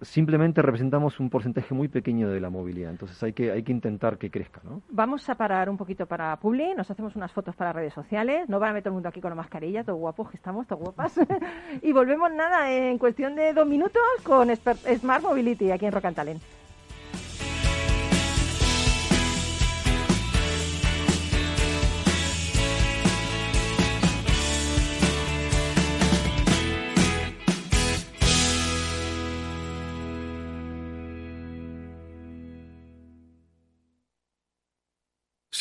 [0.00, 2.90] simplemente representamos un porcentaje muy pequeño de la movilidad.
[2.90, 4.60] Entonces hay que, hay que intentar que crezca.
[4.64, 4.82] ¿no?
[4.88, 8.58] Vamos a parar un poquito para Publi, nos hacemos unas fotos para redes sociales, no
[8.58, 10.78] van a meter todo el mundo aquí con la mascarilla, todo guapos que estamos, todo
[10.78, 11.18] guapas.
[11.82, 16.04] y volvemos nada en cuestión de dos minutos con Smart Mobility aquí en Rock.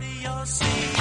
[0.00, 0.97] Bueno,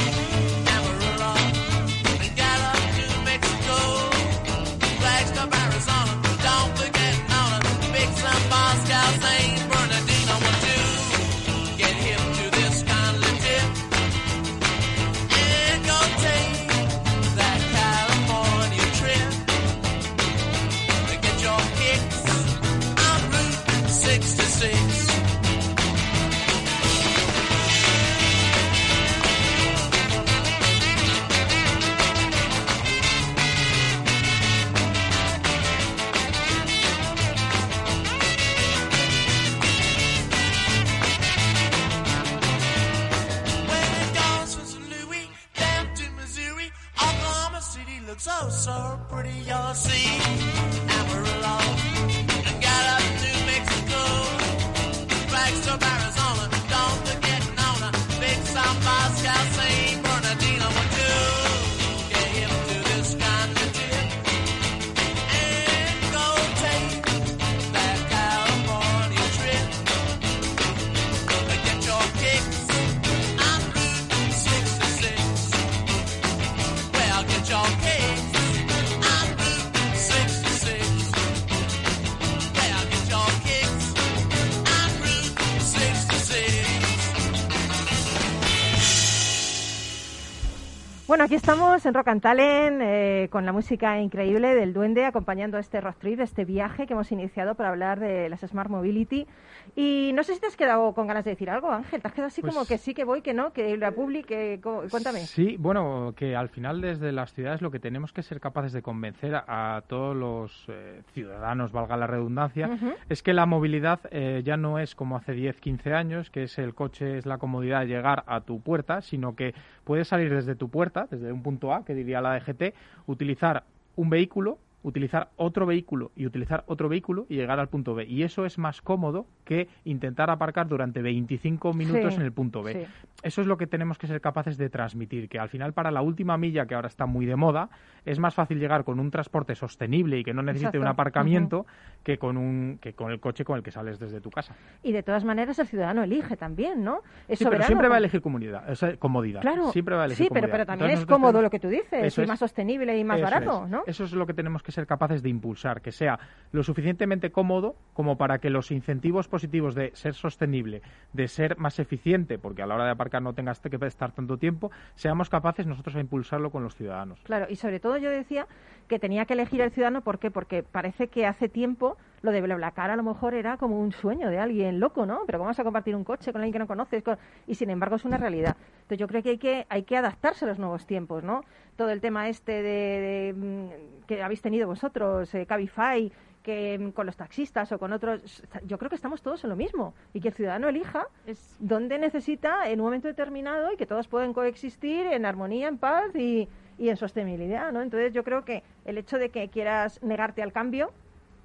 [91.28, 92.82] aquí estamos en Rock and Talent
[93.24, 97.12] eh, con la música increíble del Duende acompañando este road trip, este viaje que hemos
[97.12, 99.28] iniciado para hablar de las Smart Mobility.
[99.76, 102.02] Y no sé si te has quedado con ganas de decir algo, Ángel.
[102.02, 104.26] Te has quedado así como pues que sí, que voy, que no, que la public,
[104.26, 105.20] que, cuéntame.
[105.20, 108.82] Sí, bueno, que al final desde las ciudades lo que tenemos que ser capaces de
[108.82, 112.70] convencer a, todos los eh, ciudadanos, valga la redundancia,
[113.10, 116.58] es que la movilidad eh, ya no es como hace 10, 15 años, que es
[116.58, 119.54] el coche, es la comodidad de llegar a tu puerta, sino que
[119.84, 122.74] puedes salir desde tu puerta desde un punto A, que diría la DGT,
[123.08, 123.64] utilizar
[123.96, 128.06] un vehículo utilizar otro vehículo y utilizar otro vehículo y llegar al punto B.
[128.06, 132.88] Y eso es más cómodo que intentar aparcar durante 25 minutos en el punto B.
[133.22, 136.02] Eso es lo que tenemos que ser capaces de transmitir, que al final para la
[136.02, 137.70] última milla, que ahora está muy de moda,
[138.06, 141.66] es más fácil llegar con un transporte sostenible y que no necesite un aparcamiento
[142.04, 144.56] que, con un, que con el coche con el que sales desde tu casa.
[144.84, 147.02] Y de todas maneras el ciudadano elige también, ¿no?
[147.30, 148.64] sí, pero siempre va a elegir comunidad,
[149.00, 149.42] comodidad.
[149.42, 152.18] Claro, siempre va a elegir sí, pero, pero también es cómodo lo que tú dices,
[152.18, 153.84] y más sostenible y más barato, ¿no?
[153.86, 156.20] Eso es lo que tenemos que ser capaces de impulsar, que sea
[156.52, 161.80] lo suficientemente cómodo como para que los incentivos positivos de ser sostenible, de ser más
[161.80, 165.66] eficiente, porque a la hora de aparcar no tengas que estar tanto tiempo, seamos capaces
[165.66, 167.20] nosotros a impulsarlo con los ciudadanos.
[167.24, 168.48] Claro, y sobre todo yo decía
[168.88, 170.30] que tenía que elegir el ciudadano, ¿por qué?
[170.30, 174.30] Porque parece que hace tiempo lo de BlaBlaCar a lo mejor era como un sueño
[174.30, 175.22] de alguien loco, ¿no?
[175.26, 177.04] Pero ¿cómo vas a compartir un coche con alguien que no conoces?
[177.46, 178.56] Y sin embargo es una realidad.
[178.82, 181.42] Entonces yo creo que hay que, hay que adaptarse a los nuevos tiempos, ¿no?
[181.76, 187.06] Todo el tema este de, mm, que habéis tenido vosotros, eh, Cabify, que mm, con
[187.06, 190.30] los taxistas o con otros, yo creo que estamos todos en lo mismo y que
[190.30, 191.56] el ciudadano elija es...
[191.60, 196.16] dónde necesita en un momento determinado y que todos pueden coexistir en armonía, en paz
[196.16, 196.48] y,
[196.80, 197.82] y en sostenibilidad, ¿no?
[197.82, 200.92] Entonces yo creo que el hecho de que quieras negarte al cambio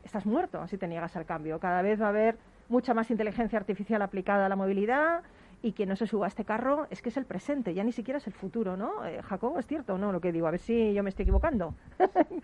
[0.04, 1.58] estás muerto si te niegas al cambio.
[1.58, 2.36] Cada vez va a haber
[2.68, 5.22] mucha más inteligencia artificial aplicada a la movilidad
[5.62, 7.92] y quien no se suba a este carro es que es el presente, ya ni
[7.92, 9.04] siquiera es el futuro, ¿no?
[9.06, 10.48] Eh, Jacobo, ¿es cierto o no lo que digo?
[10.48, 11.74] A ver si yo me estoy equivocando.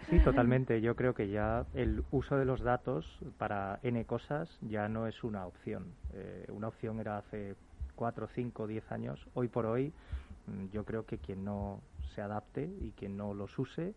[0.08, 0.80] sí, totalmente.
[0.80, 5.24] Yo creo que ya el uso de los datos para N cosas ya no es
[5.24, 5.86] una opción.
[6.14, 7.56] Eh, una opción era hace
[7.96, 9.26] 4, 5, 10 años.
[9.34, 9.92] Hoy por hoy
[10.46, 11.80] mm, yo creo que quien no
[12.14, 13.94] se adapte y quien no los use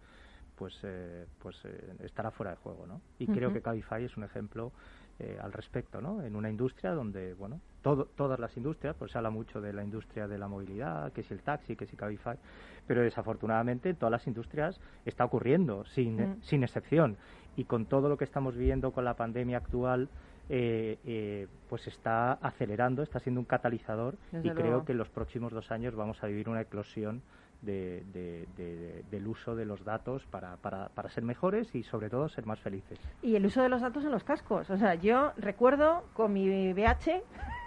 [0.61, 3.01] pues, eh, pues eh, estará fuera de juego, ¿no?
[3.17, 4.71] Y creo que Cabify es un ejemplo
[5.17, 6.21] eh, al respecto, ¿no?
[6.21, 9.83] En una industria donde, bueno, todo, todas las industrias, pues se habla mucho de la
[9.83, 12.37] industria de la movilidad, que si el taxi, que si Cabify,
[12.85, 16.43] pero desafortunadamente en todas las industrias está ocurriendo, sin, mm.
[16.43, 17.17] sin excepción.
[17.55, 20.09] Y con todo lo que estamos viviendo con la pandemia actual,
[20.47, 25.53] eh, eh, pues está acelerando, está siendo un catalizador y creo que en los próximos
[25.53, 27.23] dos años vamos a vivir una eclosión
[27.61, 32.59] del uso de los datos para, para, para, ser mejores y sobre todo ser más
[32.59, 32.99] felices.
[33.21, 34.69] Y el uso de los datos en los cascos.
[34.69, 37.21] O sea, yo recuerdo con mi VH,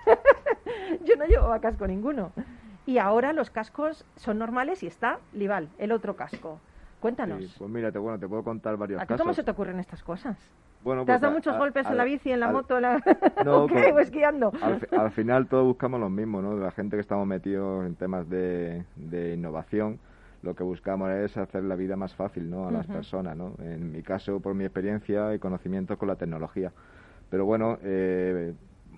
[1.05, 2.33] yo no llevaba casco ninguno.
[2.87, 6.61] Y ahora los cascos son normales y está Lival, el otro casco.
[7.01, 7.55] Cuéntanos.
[7.59, 9.21] pues mira, te, bueno, te puedo contar varios ¿A casos.
[9.21, 10.39] ¿Cómo se te ocurren estas cosas?
[10.85, 13.03] Bueno, ¿Te has pues dado muchos golpes en la bici, en la moto, la...
[13.45, 14.53] no, pues o esquiando?
[14.61, 16.59] Al, final todos buscamos lo mismo, ¿no?
[16.59, 18.85] La gente que estamos metidos en temas de,
[19.35, 19.99] innovación,
[20.43, 22.69] lo que buscamos es hacer la vida más fácil, ¿no?
[22.69, 23.55] A las personas, ¿no?
[23.61, 26.71] En mi caso, por mi experiencia y conocimientos con la tecnología.
[27.31, 28.53] Pero bueno, eh,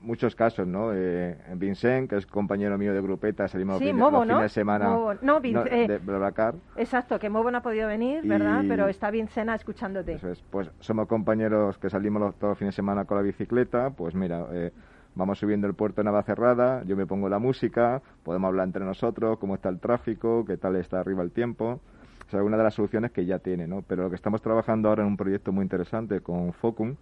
[0.07, 0.93] muchos casos, ¿no?
[0.95, 4.89] Eh, Vincent, que es compañero mío de grupeta, salimos sí, los, Mobo, fines de semana
[5.21, 6.55] no, eh, de Blablacar.
[6.77, 8.65] Exacto, que Mobo no ha podido venir, ¿verdad?
[8.69, 10.15] Pero está Vincent escuchándote.
[10.15, 13.23] Eso es, pues somos compañeros que salimos los, todos los fines de semana con la
[13.23, 14.73] bicicleta, pues mira, eh,
[15.15, 19.39] vamos subiendo el puerto de Navacerrada, yo me pongo la música, podemos hablar entre nosotros,
[19.39, 21.81] cómo está el tráfico, qué tal está arriba el tiempo
[22.29, 23.83] es una de las soluciones que ya tiene, ¿no?
[23.83, 26.97] Pero lo que estamos trabajando ahora en un proyecto muy interesante con Focum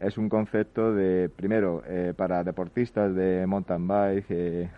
[0.00, 4.70] es un concepto de, primero, eh, para deportistas de mountain bike, eh,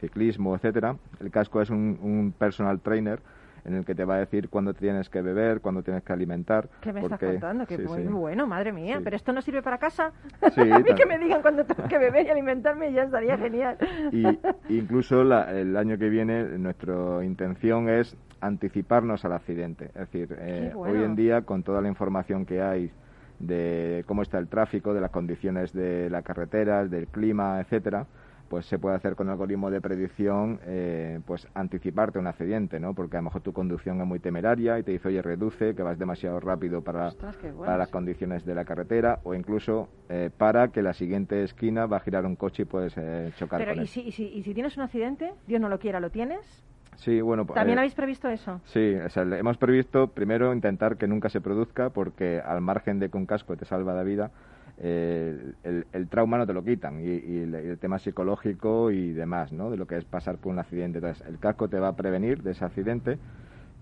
[0.00, 0.96] ciclismo, etcétera.
[1.20, 3.20] El casco es un, personal trainer
[3.64, 6.68] en el que te va a decir cuándo tienes que beber, cuándo tienes que alimentar.
[6.80, 7.66] ¿Qué me estás contando?
[7.66, 9.00] Que muy bueno, madre mía.
[9.02, 10.12] Pero esto no sirve para casa.
[10.42, 13.76] a mí que me digan cuándo tengo que beber y alimentarme ya estaría genial.
[14.12, 14.24] Y
[14.68, 19.86] incluso el año que viene nuestra intención es anticiparnos al accidente.
[19.86, 22.90] Es decir, eh, hoy en día con toda la información que hay
[23.38, 28.06] de cómo está el tráfico, de las condiciones de las carreteras, del clima, etcétera,
[28.48, 32.94] pues se puede hacer con algoritmo de predicción, eh, pues anticiparte un accidente, ¿no?
[32.94, 35.82] Porque a lo mejor tu conducción es muy temeraria y te dice, oye, reduce, que
[35.82, 37.10] vas demasiado rápido para,
[37.58, 41.96] para las condiciones de la carretera, o incluso eh, para que la siguiente esquina va
[41.96, 42.94] a girar un coche y puedes
[43.36, 43.88] chocar Pero con ¿y él.
[43.88, 46.64] Si, y, si, ¿y si tienes un accidente, Dios no lo quiera, lo tienes?
[46.96, 48.60] Sí, bueno, pues, ¿También eh, habéis previsto eso?
[48.64, 53.26] Sí, hemos previsto primero intentar que nunca se produzca porque al margen de que un
[53.26, 54.30] casco te salva la vida,
[54.78, 59.70] eh, el, trauma no te lo quitan y, el, tema psicológico y demás, ¿no?
[59.70, 60.98] De lo que es pasar por un accidente.
[60.98, 63.18] Entonces, el casco te va a prevenir de ese accidente,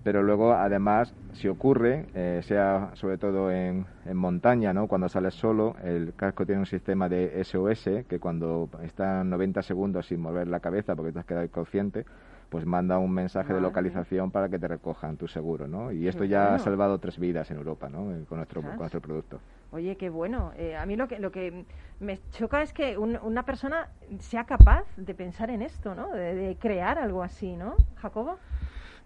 [0.04, 4.86] pero luego, además, si ocurre, eh, sea sobre todo en, en, montaña, ¿no?
[4.86, 10.06] Cuando sales solo, el casco tiene un sistema de SOS que cuando están 90 segundos
[10.06, 12.04] sin mover la cabeza porque te has quedado inconsciente,
[12.54, 15.90] pues manda un mensaje de localización para que te recojan tu seguro, ¿no?
[15.90, 18.14] Y esto ya ha salvado tres vidas en Europa, ¿no?
[18.14, 19.40] Eh, con nuestro, con nuestro producto.
[19.72, 20.52] Oye, qué bueno.
[20.56, 21.64] Eh, a mí lo que, lo que
[21.98, 23.88] me choca es que una persona
[24.20, 26.12] sea capaz de pensar en esto, ¿no?
[26.12, 27.74] De, crear algo así, ¿no?
[27.96, 28.38] Jacobo.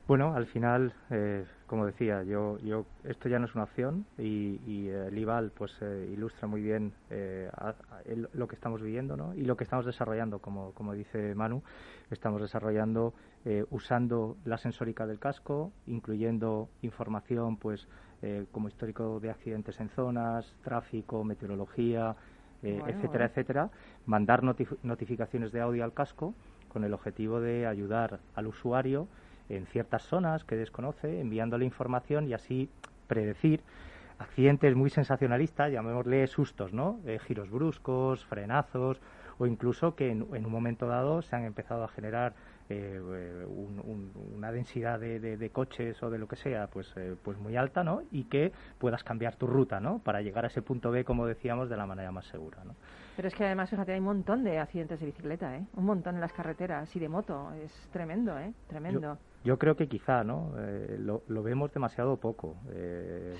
[0.09, 4.59] Bueno, al final, eh, como decía, yo, yo esto ya no es una opción y,
[4.67, 5.71] y el IVAL pues
[6.11, 6.95] ilustra muy bien
[8.33, 9.35] lo que estamos viviendo ¿no?
[9.35, 11.63] y lo que estamos desarrollando, como, como dice Manu,
[12.11, 13.13] estamos desarrollando
[13.45, 17.87] eh, usando la sensórica del casco, incluyendo información pues
[18.23, 22.17] eh, como histórico de accidentes en zonas, tráfico, meteorología,
[22.63, 23.71] eh, etcétera, etcétera,
[24.07, 26.33] mandar notificaciones de audio al casco
[26.69, 29.07] con el objetivo de ayudar al usuario
[29.49, 32.69] en ciertas zonas que desconoce, enviándole información y así
[33.07, 33.63] predecir
[34.19, 37.01] accidentes muy sensacionalistas, llamémosle sustos, ¿no?
[37.27, 39.01] giros bruscos, frenazos,
[39.39, 42.35] o incluso que en, un momento dado se han empezado a generar
[42.69, 47.83] eh, una densidad de, coches o de lo que sea pues eh, pues muy alta
[47.83, 51.27] no y que puedas cambiar tu ruta no para llegar a ese punto B como
[51.27, 52.75] decíamos de la manera más segura no
[53.19, 55.67] pero es que además fíjate hay un montón de accidentes de bicicleta ¿eh?
[55.75, 57.53] un montón en las carreteras y de moto.
[57.55, 58.53] Es tremendo ¿eh?
[58.69, 59.19] tremendo.
[59.43, 62.57] Yo, creo que quizá no eh, lo, vemos demasiado poco.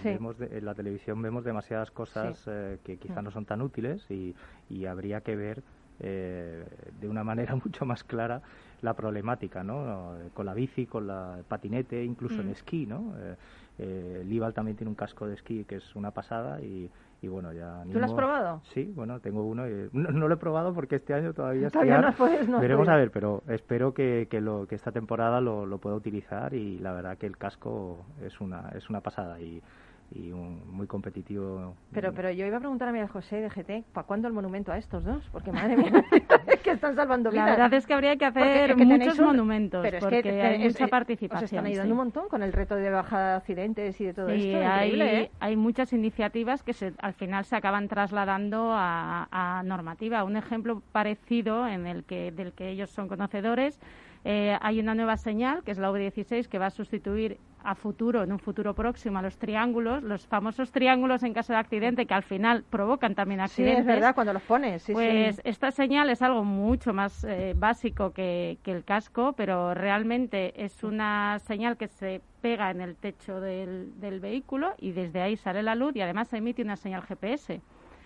[0.03, 2.45] Vemos en la televisión vemos demasiadas cosas
[2.83, 3.25] que quizá mm.
[3.25, 4.35] no son tan útiles y,
[4.69, 5.63] y habría que ver
[6.01, 6.65] eh,
[7.01, 8.41] de una manera mucho más clara
[8.83, 10.17] la problemática, ¿no?
[10.35, 12.53] Con la bici, con la patinete, incluso en mm.
[12.53, 13.15] esquí, ¿no?
[13.19, 13.37] Eh,
[13.79, 16.91] Eh, también tiene un casco de esquí que es una pasada y,
[17.23, 17.85] y bueno, ya...
[17.91, 18.61] ¿Tú lo has probado?
[18.75, 19.69] Sí, bueno, tengo uno.
[19.69, 21.71] Y, no, lo he probado porque este año todavía...
[21.71, 25.41] Todavía no puedes, no Veremos a ver, pero espero que, que, lo, que esta temporada
[25.41, 29.41] lo, lo pueda utilizar y la verdad que el casco es una, es una pasada
[29.41, 29.63] y
[30.11, 31.75] y un, muy competitivo.
[31.93, 34.73] Pero, pero yo iba a preguntar a mi José de GT, ¿para cuándo el monumento
[34.73, 35.29] a estos dos?
[35.31, 35.93] Porque madre mía,
[36.65, 37.47] que están salvando vidas.
[37.47, 40.89] La verdad es que habría que hacer muchos monumentos, pero es porque que hay mucha
[40.89, 41.45] participación.
[41.45, 44.29] Os están ayudando un montón con el reto de bajada de accidentes y de todo
[44.29, 44.59] esto.
[44.67, 45.31] Hay, ¿eh?
[45.41, 50.25] hay muchas iniciativas que se, al final se acaban trasladando a, a normativa.
[50.25, 53.79] Un ejemplo parecido en el que, del que ellos son conocedores
[54.25, 58.23] eh, hay una nueva señal, que es la V16, que va a sustituir a futuro,
[58.23, 62.15] en un futuro próximo, a los triángulos, los famosos triángulos en caso de accidente que
[62.15, 63.77] al final provocan también accidentes.
[63.77, 64.85] Sí, es verdad, cuando los pones.
[64.91, 70.85] pues esta señal es algo mucho más eh, básico que, el casco, pero realmente es
[70.85, 75.63] una señal que se pega en el techo del, del vehículo y desde ahí sale
[75.63, 77.61] la luz y además emite una señal GPS.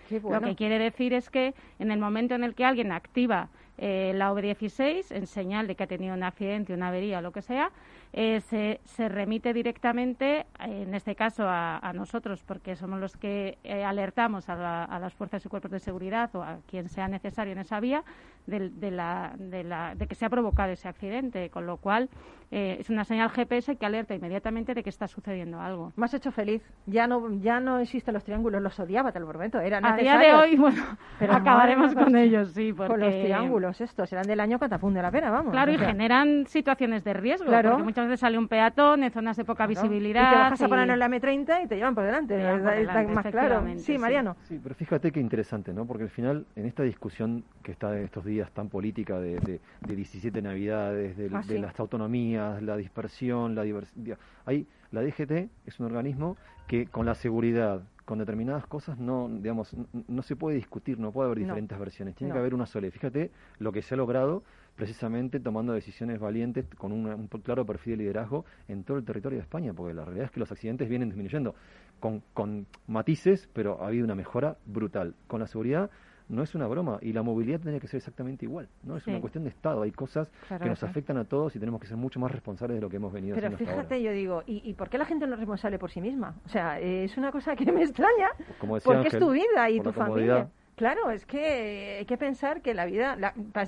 [0.09, 4.13] Lo que quiere decir es que en el momento en el que alguien activa eh,
[4.15, 7.41] la OV16 en señal de que ha tenido un accidente, una avería o lo que
[7.41, 7.71] sea,
[8.15, 13.83] eh, se, se, remite directamente, en este caso a, nosotros, porque somos los que eh,
[13.83, 17.59] alertamos a, a, las fuerzas y cuerpos de seguridad o a quien sea necesario en
[17.59, 18.03] esa vía
[18.45, 22.09] de, de, la, de, la, de que se ha provocado ese accidente, con lo cual
[22.55, 25.91] eh, es una señal GPS que alerta inmediatamente de que está sucediendo algo.
[25.95, 26.61] Me has hecho feliz.
[26.85, 29.59] Ya no ya no existen los triángulos, los odiaba, te lo prometo.
[29.59, 30.83] Eran a día de hoy, bueno,
[31.17, 32.71] pero acabaremos con ellos, sí.
[32.71, 32.91] Porque...
[32.91, 35.51] Con los triángulos estos, serán del año catapum de la pena, vamos.
[35.51, 37.71] Claro, y generan situaciones de riesgo, claro.
[37.71, 40.27] porque muchas veces sale un peatón en zonas de poca visibilidad.
[40.27, 42.35] Y te bajas a poner en la M30 y te llevan por delante.
[42.35, 43.63] Está más claro.
[43.77, 44.35] Sí, Mariano.
[44.43, 45.85] Sí, pero fíjate qué interesante, ¿no?
[45.85, 49.61] Porque al final, en esta discusión que está en estos días tan política de, de,
[49.81, 54.17] de 17 Navidades, de, ah, de las autonomías, la dispersión, la diversidad.
[54.45, 56.37] Hay, la DGT es un organismo
[56.67, 59.75] que con la seguridad, con determinadas cosas no, digamos,
[60.07, 62.89] no, se puede discutir, no puede haber diferentes versiones, tiene que haber una sola.
[62.91, 64.43] Fíjate lo que se ha logrado
[64.75, 69.43] precisamente tomando decisiones valientes con un claro perfil de liderazgo en todo el territorio de
[69.43, 71.55] España, porque la realidad es que los accidentes vienen disminuyendo
[71.99, 75.15] con, con matices, pero ha habido una mejora brutal.
[75.27, 75.89] Con la seguridad
[76.29, 78.97] no es una broma y la movilidad tiene que ser exactamente igual, ¿no?
[78.97, 81.87] Es una cuestión de Estado, hay cosas que nos afectan a todos y tenemos que
[81.87, 84.61] ser mucho más responsables de lo que hemos venido Pero haciendo fíjate, yo digo, ¿y,
[84.69, 86.35] ¿y, por qué la gente no es responsable por sí misma?
[86.45, 90.49] O sea, es una cosa que me extraña, porque es tu vida y tu familia.
[90.75, 93.15] Claro, es que hay que pensar que la vida,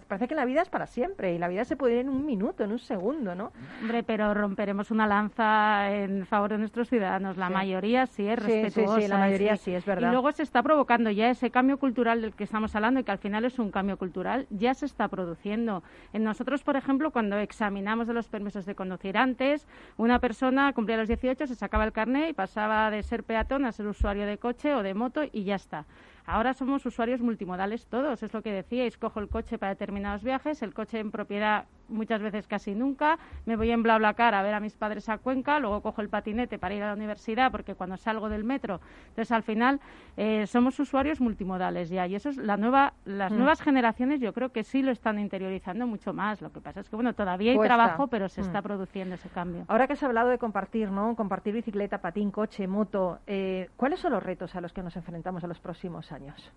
[0.08, 2.26] parece que la vida es para siempre y la vida se puede ir en un
[2.26, 3.52] minuto, en un segundo, ¿no?
[3.82, 7.38] Hombre, pero romperemos una lanza en favor de nuestros ciudadanos.
[7.38, 8.96] La mayoría sí es respetuosa.
[8.96, 10.10] Sí, sí, la mayoría sí, es verdad.
[10.10, 13.12] Y luego se está provocando ya ese cambio cultural del que estamos hablando y que
[13.12, 15.84] al final es un cambio cultural, ya se está produciendo.
[16.12, 20.98] En nosotros, por ejemplo, cuando examinamos de los permisos de conducir antes, una persona cumplía
[20.98, 24.40] los 18, se sacaba el carnet y pasaba de ser peatón a ser usuario de
[24.40, 25.86] coche o de moto y ya está.
[26.26, 30.62] Ahora somos usuarios multimodales todos, es lo que decíais, cojo el coche para determinados viajes,
[30.62, 34.60] el coche en propiedad muchas veces casi nunca, me voy en BlaBlaCar a ver a
[34.60, 37.98] mis padres a Cuenca, luego cojo el patinete para ir a la universidad porque cuando
[37.98, 39.80] salgo del metro, entonces al final
[40.18, 43.38] eh, somos usuarios multimodales ya y eso es la nueva, las mm.
[43.38, 46.90] nuevas generaciones yo creo que sí lo están interiorizando mucho más, lo que pasa es
[46.90, 48.46] que bueno, todavía hay trabajo pero se mm.
[48.46, 49.66] está produciendo ese cambio.
[49.68, 51.16] Ahora que has hablado de compartir, ¿no?
[51.16, 55.44] Compartir bicicleta, patín, coche, moto, eh, ¿cuáles son los retos a los que nos enfrentamos
[55.44, 56.15] a los próximos años?
[56.16, 56.52] Años.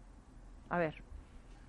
[0.70, 0.94] A ver.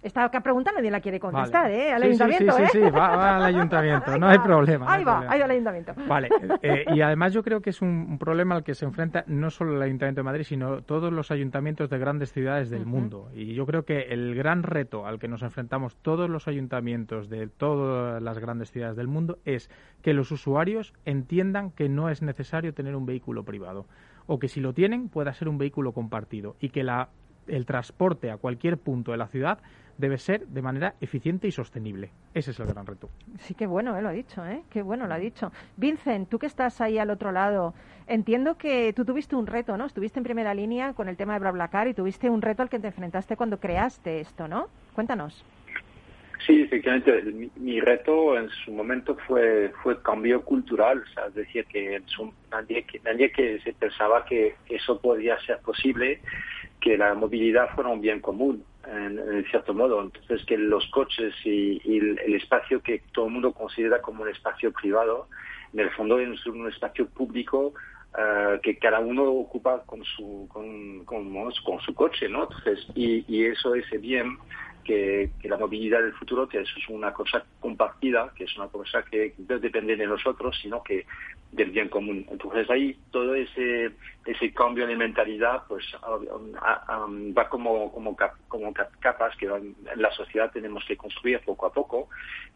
[0.02, 1.92] Esta pregunta nadie la quiere contestar, ¿eh?
[1.92, 4.94] Al ayuntamiento, sí, sí, Sí, sí, va, al ayuntamiento, no hay problema.
[4.94, 5.94] Ahí va, ahí va al ayuntamiento.
[6.08, 6.30] Vale,
[6.62, 9.76] eh, y además yo creo que es un, problema al que se enfrenta no solo
[9.76, 13.30] el Ayuntamiento de Madrid, sino todos los ayuntamientos de grandes ciudades del mundo.
[13.34, 17.48] Y yo creo que el gran reto al que nos enfrentamos todos los ayuntamientos de
[17.48, 19.70] todas las grandes ciudades del mundo es
[20.02, 23.86] que los usuarios entiendan que no es necesario tener un vehículo privado
[24.28, 27.10] o que si lo tienen pueda ser un vehículo compartido y que la
[27.50, 29.60] el transporte a cualquier punto de la ciudad
[30.00, 32.10] debe ser de manera eficiente y sostenible.
[32.34, 33.10] Ese es el gran reto.
[33.40, 34.62] Sí, qué bueno, eh, lo ha dicho, ¿eh?
[34.72, 35.52] Qué bueno lo ha dicho.
[35.76, 37.74] Vincent, tú que estás ahí al otro lado,
[38.08, 39.86] entiendo que tú tuviste un reto, ¿no?
[39.86, 42.80] Estuviste en primera línea con el tema de BlaBlaCar y tuviste un reto al que
[42.80, 44.70] te enfrentaste cuando creaste esto, ¿no?
[44.96, 45.44] Cuéntanos.
[46.48, 47.22] Sí, efectivamente,
[47.58, 52.02] mi, reto en su momento fue fue cambio cultural, o sea, es decir, que
[52.50, 56.22] nadie, que nadie que se pensaba que eso podía ser posible
[56.80, 60.02] que la movilidad fuera un bien común, en, cierto modo.
[60.02, 64.72] Entonces, que los coches y, el, espacio que todo el mundo considera como un espacio
[64.72, 65.28] privado,
[65.74, 67.74] en el fondo es un espacio público
[68.18, 71.52] eh, que cada uno ocupa con su, con, con,
[71.82, 72.44] su coche, ¿no?
[72.44, 74.38] Entonces, y, y eso es bien
[74.84, 78.68] que, que, la movilidad del futuro, que eso es una cosa compartida, que es una
[78.68, 81.06] cosa que no depende de nosotros, sino que
[81.52, 82.26] del bien común.
[82.30, 83.92] Entonces ahí todo ese
[84.26, 88.16] ese cambio de mentalidad pues va como como
[88.48, 92.10] como capas que en la sociedad tenemos que construir poco a poco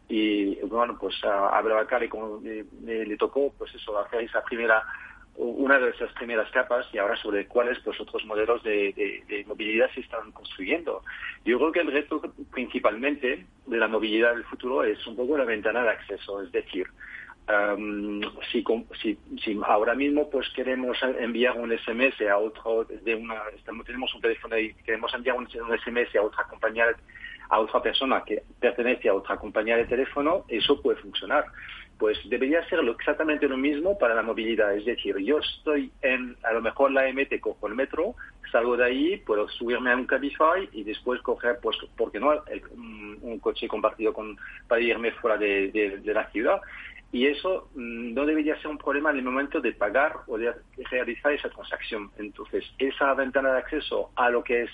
[0.08, 4.84] y bueno pues a Abel como le, tocó pues eso hacer esa primera
[5.36, 10.00] una de esas primeras capas y ahora sobre cuáles pues otros modelos de, movilidad se
[10.00, 11.02] están construyendo.
[11.44, 12.22] Yo creo que el reto
[12.52, 16.86] principalmente de la movilidad del futuro es un poco la ventana de acceso, es decir,
[17.48, 18.20] um,
[18.50, 18.64] si,
[19.00, 23.42] si, si, ahora mismo pues queremos enviar un SMS a otro de una
[23.84, 26.86] tenemos un teléfono queremos enviar un, SMS a otra compañía
[27.50, 31.44] a otra persona que pertenece a otra compañía de teléfono eso puede funcionar
[31.98, 34.74] pues debería ser exactamente lo mismo para la movilidad.
[34.74, 38.14] Es decir, yo estoy en, a lo mejor la MT, cojo el metro,
[38.50, 42.32] salgo de ahí, puedo subirme a un Cabify y después coger, pues, ¿por qué no?,
[42.72, 44.36] un, coche compartido con,
[44.68, 46.60] para irme fuera de, la ciudad.
[47.14, 50.52] Y eso mm, no debería ser un problema en el momento de pagar o de
[50.90, 52.10] realizar esa transacción.
[52.18, 54.70] Entonces, esa ventana de acceso a lo que es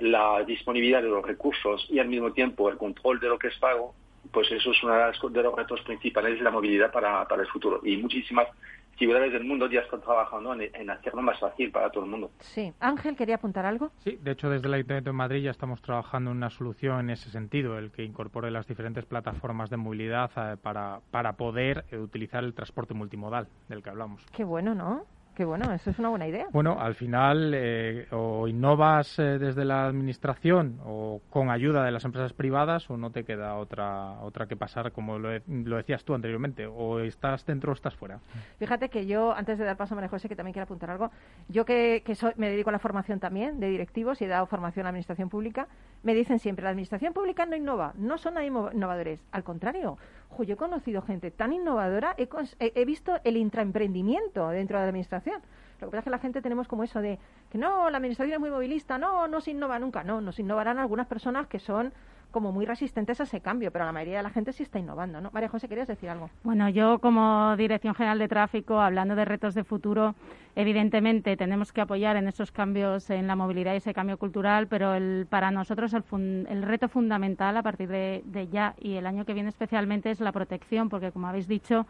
[0.00, 3.58] la disponibilidad de los recursos y al mismo tiempo el control de lo que es
[3.58, 3.94] pago
[4.32, 7.80] pues eso es uno de los retos principales de la movilidad para, para el futuro.
[7.84, 8.48] Y muchísimas
[8.96, 12.30] ciudades del mundo ya están trabajando en, hacerlo más fácil para todo el mundo.
[12.40, 12.72] Sí.
[12.80, 13.90] Ángel, ¿quería apuntar algo?
[13.98, 17.10] Sí, de hecho, desde el Ayuntamiento de Madrid ya estamos trabajando en una solución en
[17.10, 21.98] ese sentido, el que incorpore las diferentes plataformas de movilidad eh, para, para poder eh,
[21.98, 24.24] utilizar el transporte multimodal del que hablamos.
[24.32, 25.04] Qué bueno, ¿no?
[25.34, 26.46] Qué bueno, eso es una buena idea.
[26.52, 32.04] Bueno, al final eh, o innovas eh, desde la administración o con ayuda de las
[32.04, 36.14] empresas privadas o no te queda otra otra que pasar, como lo, lo decías tú
[36.14, 38.20] anteriormente, o estás dentro o estás fuera.
[38.58, 41.10] Fíjate que yo, antes de dar paso a María José, que también quiero apuntar algo,
[41.48, 44.82] yo que, que me dedico a la formación también de directivos y he dado formación
[44.82, 45.66] a la administración pública,
[46.04, 49.20] me dicen siempre, la administración pública no innova, no son innovadores.
[49.32, 49.98] Al contrario,
[50.42, 52.28] yo he conocido gente tan innovadora, he,
[52.58, 55.40] he visto el intraemprendimiento dentro de la administración
[55.84, 57.18] lo que pasa es que la gente tenemos como eso de
[57.50, 60.02] que no, la administración es muy movilista, no, no se innova nunca.
[60.04, 61.92] No, nos innovarán algunas personas que son
[62.34, 65.20] como muy resistentes a ese cambio, pero la mayoría de la gente sí está innovando,
[65.20, 65.30] ¿no?
[65.32, 66.30] María José, ¿querías decir algo?
[66.42, 70.16] Bueno, yo como Dirección General de Tráfico, hablando de retos de futuro,
[70.56, 74.94] evidentemente tenemos que apoyar en esos cambios en la movilidad y ese cambio cultural, pero
[74.94, 79.48] el, para nosotros el, reto fundamental a partir de, ya y el año que viene
[79.48, 81.86] especialmente es la protección, porque como habéis dicho,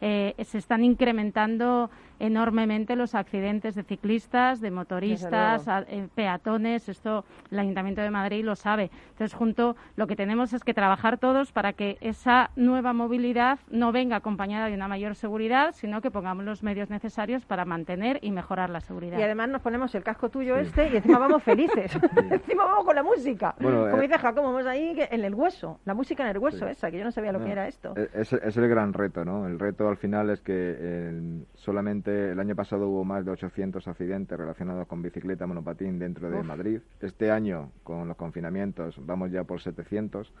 [0.00, 1.90] eh, se están incrementando
[2.20, 6.88] enormemente los accidentes de ciclistas, de motoristas, eh, peatones.
[6.88, 8.90] Esto el Ayuntamiento de Madrid lo sabe.
[9.10, 13.92] Entonces, junto lo que tenemos es que trabajar todos para que esa nueva movilidad no
[13.92, 18.30] venga acompañada de una mayor seguridad, sino que pongamos los medios necesarios para mantener y
[18.30, 19.18] mejorar la seguridad.
[19.18, 21.98] Y además nos ponemos el casco tuyo este y encima vamos felices.
[22.30, 23.54] encima vamos con la música.
[23.60, 26.90] Como eh, dice Jacobo, vamos ahí en el hueso, la música en el hueso esa,
[26.90, 27.94] que yo no sabía lo que era esto.
[27.96, 29.46] E-, es, es, el gran reto, ¿no?
[29.46, 33.86] El reto al final es que eh, solamente el año pasado hubo más de 800
[33.88, 36.80] accidentes relacionados con bicicleta, monopatín dentro de Madrid.
[37.00, 40.32] Este año, con los confinamientos, vamos ya por 700.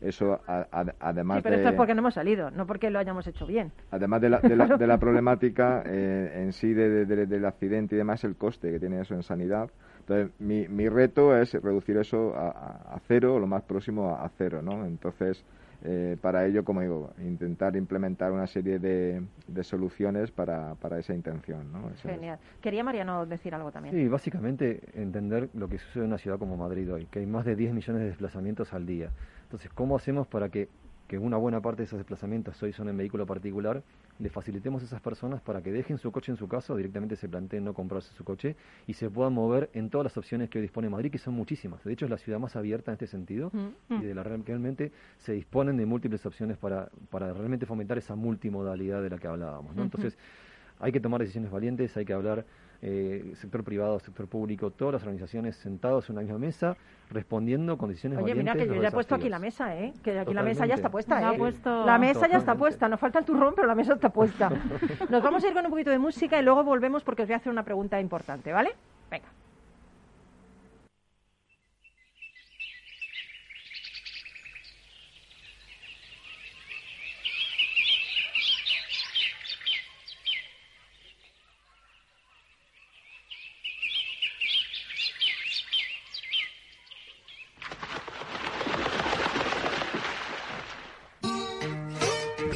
[0.00, 0.40] Eso,
[0.98, 3.70] además sí, pero esto es porque no hemos salido, no porque lo hayamos hecho bien.
[3.92, 8.72] Además de la, de la, problemática eh, en sí del accidente y demás, el coste
[8.72, 9.70] que tiene eso en sanidad.
[10.00, 12.48] Entonces, mi, mi reto es reducir eso a,
[12.94, 14.84] a, cero, o lo más próximo a, cero, ¿no?
[14.84, 15.44] Entonces,
[15.84, 19.22] eh, para ello, como digo, intentar implementar una serie de,
[19.62, 21.72] soluciones para, para, esa intención.
[21.72, 21.90] ¿no?
[22.02, 22.38] Genial.
[22.60, 23.94] Quería Mariano decir algo también.
[23.94, 27.44] Sí, básicamente entender lo que sucede en una ciudad como Madrid hoy, que hay más
[27.44, 29.10] de 10 millones de desplazamientos al día.
[29.42, 30.68] Entonces, ¿cómo hacemos para que,
[31.12, 33.82] que una buena parte de esos desplazamientos hoy son en vehículo particular
[34.18, 37.16] le facilitemos a esas personas para que dejen su coche en su casa o directamente
[37.16, 38.56] se planteen no comprarse su coche
[38.86, 41.84] y se puedan mover en todas las opciones que hoy dispone Madrid, que son muchísimas.
[41.84, 43.52] De hecho, es la ciudad más abierta en este sentido
[43.90, 49.02] y de la realmente se disponen de múltiples opciones para, para realmente fomentar esa multimodalidad
[49.02, 49.76] de la que hablábamos.
[49.76, 49.82] ¿no?
[49.82, 50.16] Entonces,
[50.80, 52.46] hay que tomar decisiones valientes, hay que hablar
[52.82, 56.76] eh, sector privado, sector público, todas las organizaciones sentados en una misma mesa,
[57.10, 59.92] respondiendo con decisiones Oye, mira que yo ya he puesto aquí la mesa, ¿eh?
[60.02, 61.38] Que aquí la mesa ya está puesta, ¿eh?
[61.64, 64.50] La mesa ya está puesta, nos falta el turrón, pero la mesa está puesta.
[65.10, 67.34] Nos vamos a ir con un poquito de música y luego volvemos porque os voy
[67.34, 68.70] a hacer una pregunta importante, ¿vale?
[69.10, 69.28] Venga.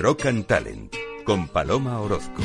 [0.06, 0.94] Rock and Talent
[1.24, 2.44] con Paloma Orozco.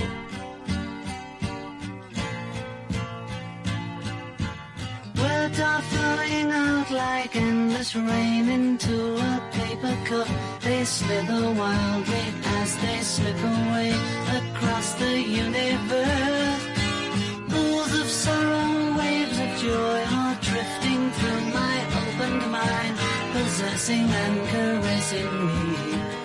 [5.16, 10.28] Words are flowing out like endless rain into a paper cup.
[10.62, 12.26] They slither wildly
[12.62, 13.94] as they slip away
[14.40, 16.66] across the universe.
[17.48, 22.96] Pools of sorrow, waves of joy are drifting through my opened mind,
[23.34, 26.21] possessing and caressing me.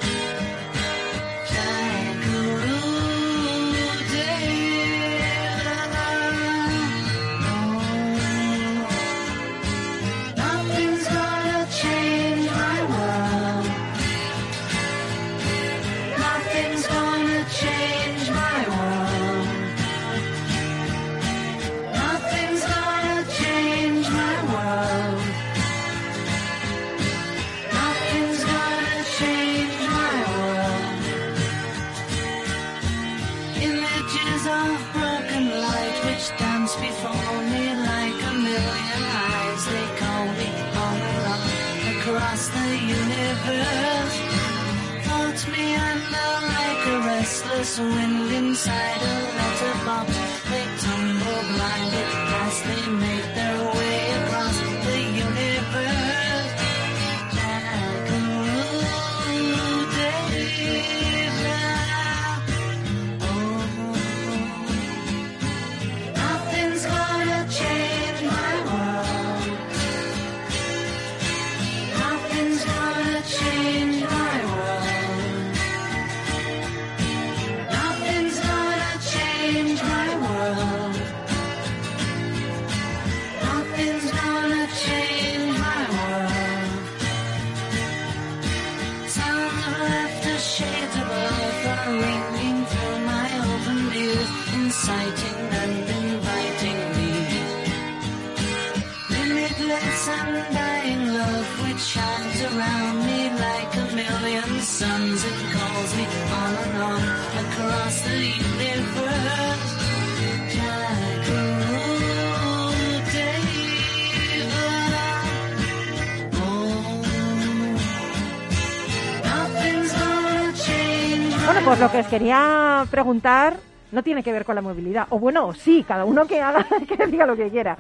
[121.47, 123.57] Pues lo que os quería preguntar
[123.93, 125.07] no tiene que ver con la movilidad.
[125.11, 127.77] O bueno, sí, cada uno que haga, que diga lo que quiera.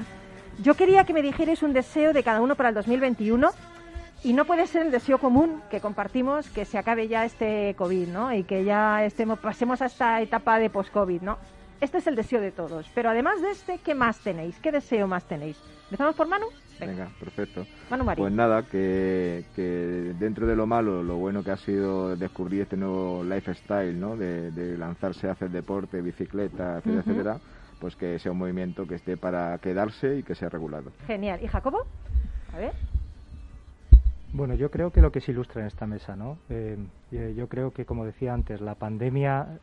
[0.62, 3.51] Yo quería que me dijerais un deseo de cada uno para el 2021
[4.23, 8.09] y no puede ser el deseo común que compartimos que se acabe ya este COVID,
[8.09, 8.33] ¿no?
[8.33, 11.39] Y que ya estemos, pasemos a esta etapa de post-COVID, ¿no?
[11.81, 12.87] Este es el deseo de todos.
[12.95, 14.57] Pero además de este, ¿qué más tenéis?
[14.61, 15.59] ¿Qué deseo más tenéis?
[15.87, 16.47] ¿Empezamos por Manu?
[16.79, 17.66] Venga, perfecto.
[17.91, 18.24] Manu Marín.
[18.24, 19.45] Pues nada, que,
[20.18, 24.16] dentro de lo malo, lo bueno que ha sido descubrir este nuevo lifestyle, ¿no?
[24.16, 27.41] De, lanzarse a hacer deporte, bicicleta, etcétera, etcétera,
[27.81, 30.93] pues que sea un movimiento que esté para quedarse y que sea regulado.
[31.07, 31.41] Genial.
[31.43, 31.87] ¿Y Jacobo?
[32.53, 32.72] A ver.
[34.33, 36.39] Bueno, yo creo que lo que se ilustra en esta mesa, ¿no?
[36.51, 36.77] Eh,
[37.12, 39.61] eh, yo creo que, como decía antes, la pandemia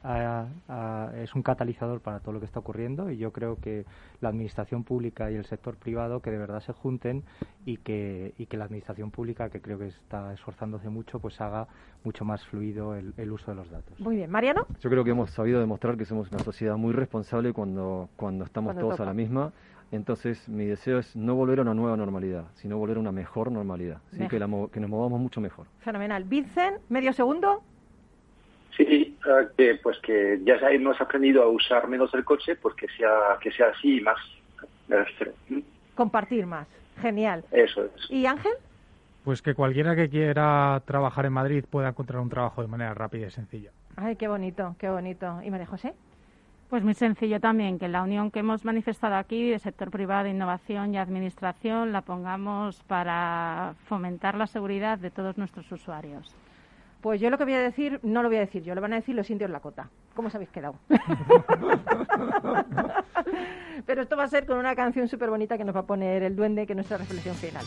[1.16, 3.86] es un catalizador para todo lo que está ocurriendo y yo creo que
[4.22, 7.24] la administración pública y el sector privado que de verdad se junten
[7.66, 11.68] y que, y que la administración pública, que creo que está esforzándose mucho, pues haga
[12.03, 13.99] mucho más fluido el, uso de los datos.
[13.99, 14.32] Muy bien.
[14.32, 14.66] Mariano.
[14.82, 18.76] Yo creo que hemos sabido demostrar que somos una sociedad muy responsable cuando, cuando estamos
[18.78, 19.51] todos a la misma
[19.96, 23.52] entonces, mi deseo es no volver a una nueva normalidad, sino volver a una mejor
[23.52, 24.28] normalidad, ¿sí?
[24.28, 25.68] que, que nos movamos mucho mejor.
[25.82, 26.24] Fenomenal.
[26.24, 27.62] Vincent, medio segundo.
[28.76, 32.88] Sí, ah, que pues que ya hemos aprendido a usar menos el coche, pues que
[32.98, 34.18] sea, que sea así y más.
[35.96, 36.68] Compartir más.
[37.00, 37.44] Genial.
[37.52, 38.10] Eso es.
[38.10, 38.54] ¿Y Ángel?
[39.24, 43.28] Pues que cualquiera que quiera trabajar en Madrid pueda encontrar un trabajo de manera rápida
[43.28, 43.72] y sencilla.
[43.96, 45.39] Ay, qué bonito, qué bonito.
[45.44, 45.94] ¿Y María José?
[46.70, 50.93] Pues muy sencillo también, que la unión que hemos manifestado aquí de sector privado, innovación
[50.93, 56.36] y administración la pongamos para fomentar la seguridad de todos nuestros usuarios.
[57.01, 58.93] Pues yo lo que voy a decir, no lo voy a decir yo, lo van
[58.93, 59.89] a decir los indios Lakota.
[60.16, 60.76] ¿Cómo os habéis quedado?
[63.86, 66.24] Pero esto va a ser con una canción súper bonita que nos va a poner
[66.24, 67.66] el duende, que es nuestra reflexión final.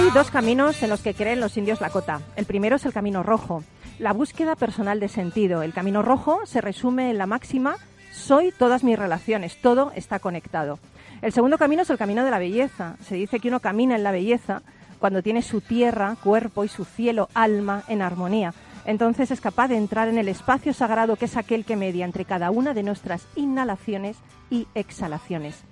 [0.00, 2.22] Hay dos caminos en los que creen los indios Lakota.
[2.34, 3.62] El primero es el camino rojo,
[3.98, 5.62] la búsqueda personal de sentido.
[5.62, 7.76] El camino rojo se resume en la máxima
[8.10, 10.78] soy todas mis relaciones, todo está conectado.
[11.20, 12.96] El segundo camino es el camino de la belleza.
[13.02, 14.62] Se dice que uno camina en la belleza
[15.00, 18.54] cuando tiene su tierra, cuerpo y su cielo, alma en armonía.
[18.86, 22.24] Entonces es capaz de entrar en el espacio sagrado que es aquel que media entre
[22.24, 24.16] cada una de nuestras inhalaciones
[24.48, 25.62] y exhalaciones.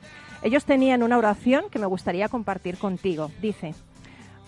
[0.43, 3.33] Ellos tenían una oración que me gustaría compartir contigo.
[3.41, 3.74] Dice,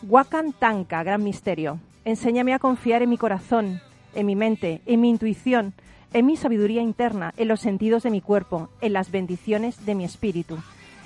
[0.02, 1.78] Wakan Tanka, gran misterio.
[2.06, 3.80] Enséñame a confiar en mi corazón,
[4.14, 5.74] en mi mente, en mi intuición,
[6.14, 10.04] en mi sabiduría interna, en los sentidos de mi cuerpo, en las bendiciones de mi
[10.04, 10.56] espíritu.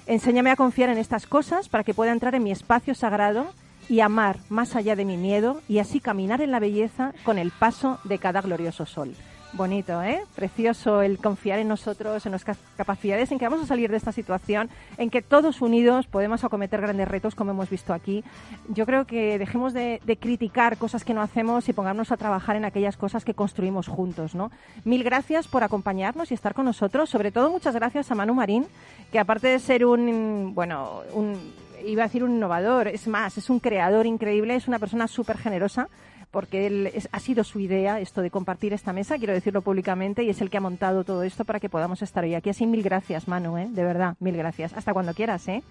[0.06, 3.46] Enséñame a confiar en estas cosas para que pueda entrar en mi espacio sagrado
[3.88, 7.50] y amar más allá de mi miedo y así caminar en la belleza con el
[7.50, 9.14] paso de cada glorioso sol.
[9.56, 10.20] Bonito, ¿eh?
[10.34, 14.10] Precioso el confiar en nosotros, en nuestras capacidades, en que vamos a salir de esta
[14.10, 18.24] situación, en que todos unidos podemos acometer grandes retos, como hemos visto aquí.
[18.68, 22.56] Yo creo que dejemos de, de criticar cosas que no hacemos y pongámonos a trabajar
[22.56, 24.50] en aquellas cosas que construimos juntos, ¿no?
[24.84, 27.08] Mil gracias por acompañarnos y estar con nosotros.
[27.08, 28.66] Sobre todo, muchas gracias a Manu Marín,
[29.12, 31.54] que aparte de ser un, bueno, un,
[31.86, 35.38] iba a decir un innovador, es más, es un creador increíble, es una persona súper
[35.38, 35.88] generosa
[36.34, 40.24] porque él es- ha sido su idea esto de compartir esta mesa, quiero decirlo públicamente,
[40.24, 42.50] y es el que ha montado todo esto para que podamos estar hoy aquí.
[42.50, 43.68] Así mil gracias, Manu, ¿eh?
[43.70, 44.72] de verdad, mil gracias.
[44.74, 45.62] Hasta cuando quieras, ¿eh?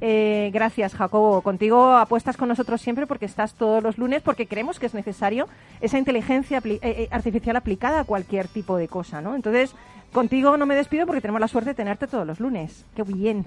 [0.00, 1.42] Eh, gracias, Jacobo.
[1.42, 5.46] Contigo apuestas con nosotros siempre porque estás todos los lunes, porque creemos que es necesario
[5.80, 9.34] esa inteligencia eh, eh, artificial aplicada a cualquier tipo de cosa, ¿no?
[9.36, 9.74] Entonces,
[10.12, 12.84] contigo no me despido porque tenemos la suerte de tenerte todos los lunes.
[12.94, 13.46] ¡Qué bien!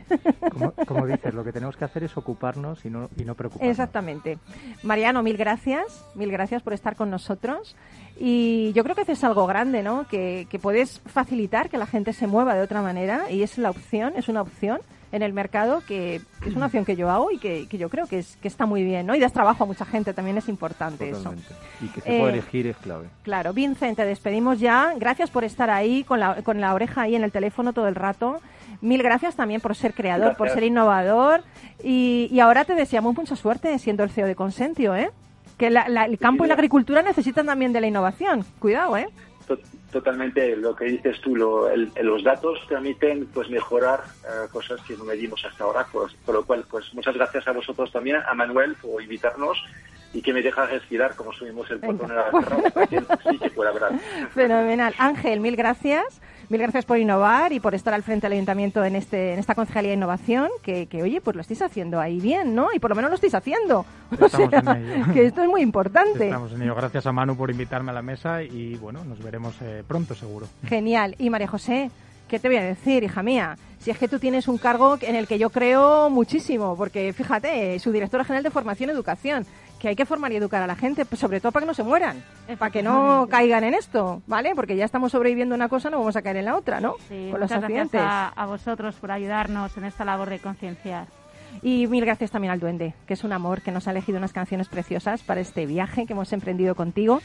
[0.52, 3.72] Como, como dices, lo que tenemos que hacer es ocuparnos y no, y no preocuparnos.
[3.72, 4.38] Exactamente.
[4.84, 7.76] Mariano, mil gracias, mil gracias por estar con nosotros.
[8.20, 10.08] Y yo creo que haces algo grande, ¿no?
[10.08, 13.70] Que, que puedes facilitar que la gente se mueva de otra manera y es la
[13.70, 14.80] opción, es una opción
[15.12, 18.08] en el mercado que es una opción que yo hago y que, que yo creo
[18.08, 19.16] que, es, que está muy bien, ¿no?
[19.16, 21.48] Y das trabajo a mucha gente, también es importante Totalmente.
[21.54, 21.86] eso.
[21.86, 23.08] Y que se pueda Eh, elegir es clave.
[23.24, 24.94] Claro, Vincent, te despedimos ya.
[24.98, 27.96] Gracias por estar ahí con la, con la oreja ahí en el teléfono todo el
[27.96, 28.42] rato.
[28.82, 31.44] Mil gracias también por ser creador, por ser innovador.
[31.84, 35.12] Y, y ahora te deseamos mucha suerte siendo el CEO de Consentio, ¿eh?
[35.58, 38.44] Que la- la- el campo y la agricultura necesitan también de la innovación.
[38.60, 39.08] Cuidado, ¿eh?
[39.96, 44.80] To- Totalmente lo que dices tú, lo- el- los datos permiten pues mejorar eh, cosas
[44.88, 48.18] que no medimos hasta ahora, pues, por lo cual pues muchas gracias a vosotros también,
[48.28, 49.58] a Manuel por invitarnos
[50.14, 52.88] y que me deja respirar como subimos el portón en la terraza
[53.30, 53.94] sí que pueda hablar.
[54.34, 54.94] Fenomenal.
[55.00, 56.22] Ángel, mil gracias.
[56.50, 59.56] Mil gracias por innovar y por estar al frente del ayuntamiento en este en esta
[59.56, 62.68] concejalía de innovación, que, que, oye, pues lo estáis haciendo ahí bien, ¿no?
[62.74, 63.86] Y por lo menos lo estáis haciendo.
[64.20, 64.50] O sea,
[65.14, 66.26] que esto es muy importante.
[66.26, 66.76] Estamos en ello.
[66.76, 70.48] Gracias a Manu por invitarme a la mesa y bueno, nos veremos eh, pronto seguro.
[70.68, 71.16] Genial.
[71.18, 71.90] Y María José,
[72.28, 73.58] ¿qué te voy a decir, hija mía?
[73.80, 77.78] Si es que tú tienes un cargo en el que yo creo muchísimo, porque fíjate,
[77.80, 79.46] su directora general de formación y educación,
[79.80, 81.74] que hay que formar y educar a la gente, pues sobre todo para que no
[81.74, 82.24] se mueran,
[82.58, 84.54] para que no caigan en esto, ¿vale?
[84.56, 86.96] Porque ya estamos sobreviviendo una cosa, no vamos a caer en la otra, ¿no?
[87.10, 91.08] Sí, Con los muchas gracias a, a vosotros por ayudarnos en esta labor de concienciar.
[91.62, 94.34] Y mil gracias también al Duende, que es un amor que nos ha elegido unas
[94.34, 97.22] canciones preciosas para este viaje que hemos emprendido contigo.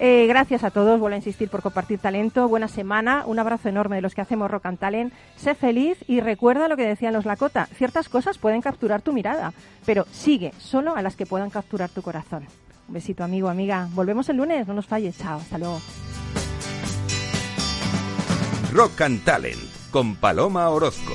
[0.00, 2.48] Eh, gracias a todos, vuelvo a insistir por compartir talento.
[2.48, 5.12] Buena semana, un abrazo enorme de los que hacemos Rock and Talent.
[5.36, 9.52] Sé feliz y recuerda lo que decían los Lakota: ciertas cosas pueden capturar tu mirada,
[9.84, 12.46] pero sigue solo a las que puedan capturar tu corazón.
[12.88, 13.88] Un besito, amigo, amiga.
[13.92, 15.16] Volvemos el lunes, no nos falles.
[15.16, 15.80] Chao, hasta luego.
[18.72, 19.60] Rock and Talent
[19.90, 21.14] con Paloma Orozco.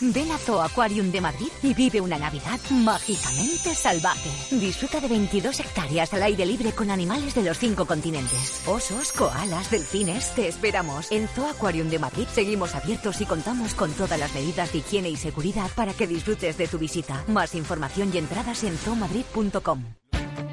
[0.00, 4.30] Ven a Zoo Aquarium de Madrid y vive una Navidad mágicamente salvaje.
[4.50, 8.62] Disfruta de 22 hectáreas al aire libre con animales de los cinco continentes.
[8.66, 10.34] Osos, koalas, delfines.
[10.34, 11.10] Te esperamos.
[11.10, 15.10] En Zoo Aquarium de Madrid seguimos abiertos y contamos con todas las medidas de higiene
[15.10, 17.24] y seguridad para que disfrutes de tu visita.
[17.28, 19.84] Más información y entradas en zoomadrid.com.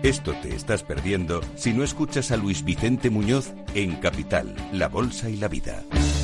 [0.04, 5.30] Esto te estás perdiendo si no escuchas a Luis Vicente Muñoz en Capital, La Bolsa
[5.30, 5.84] y la Vida.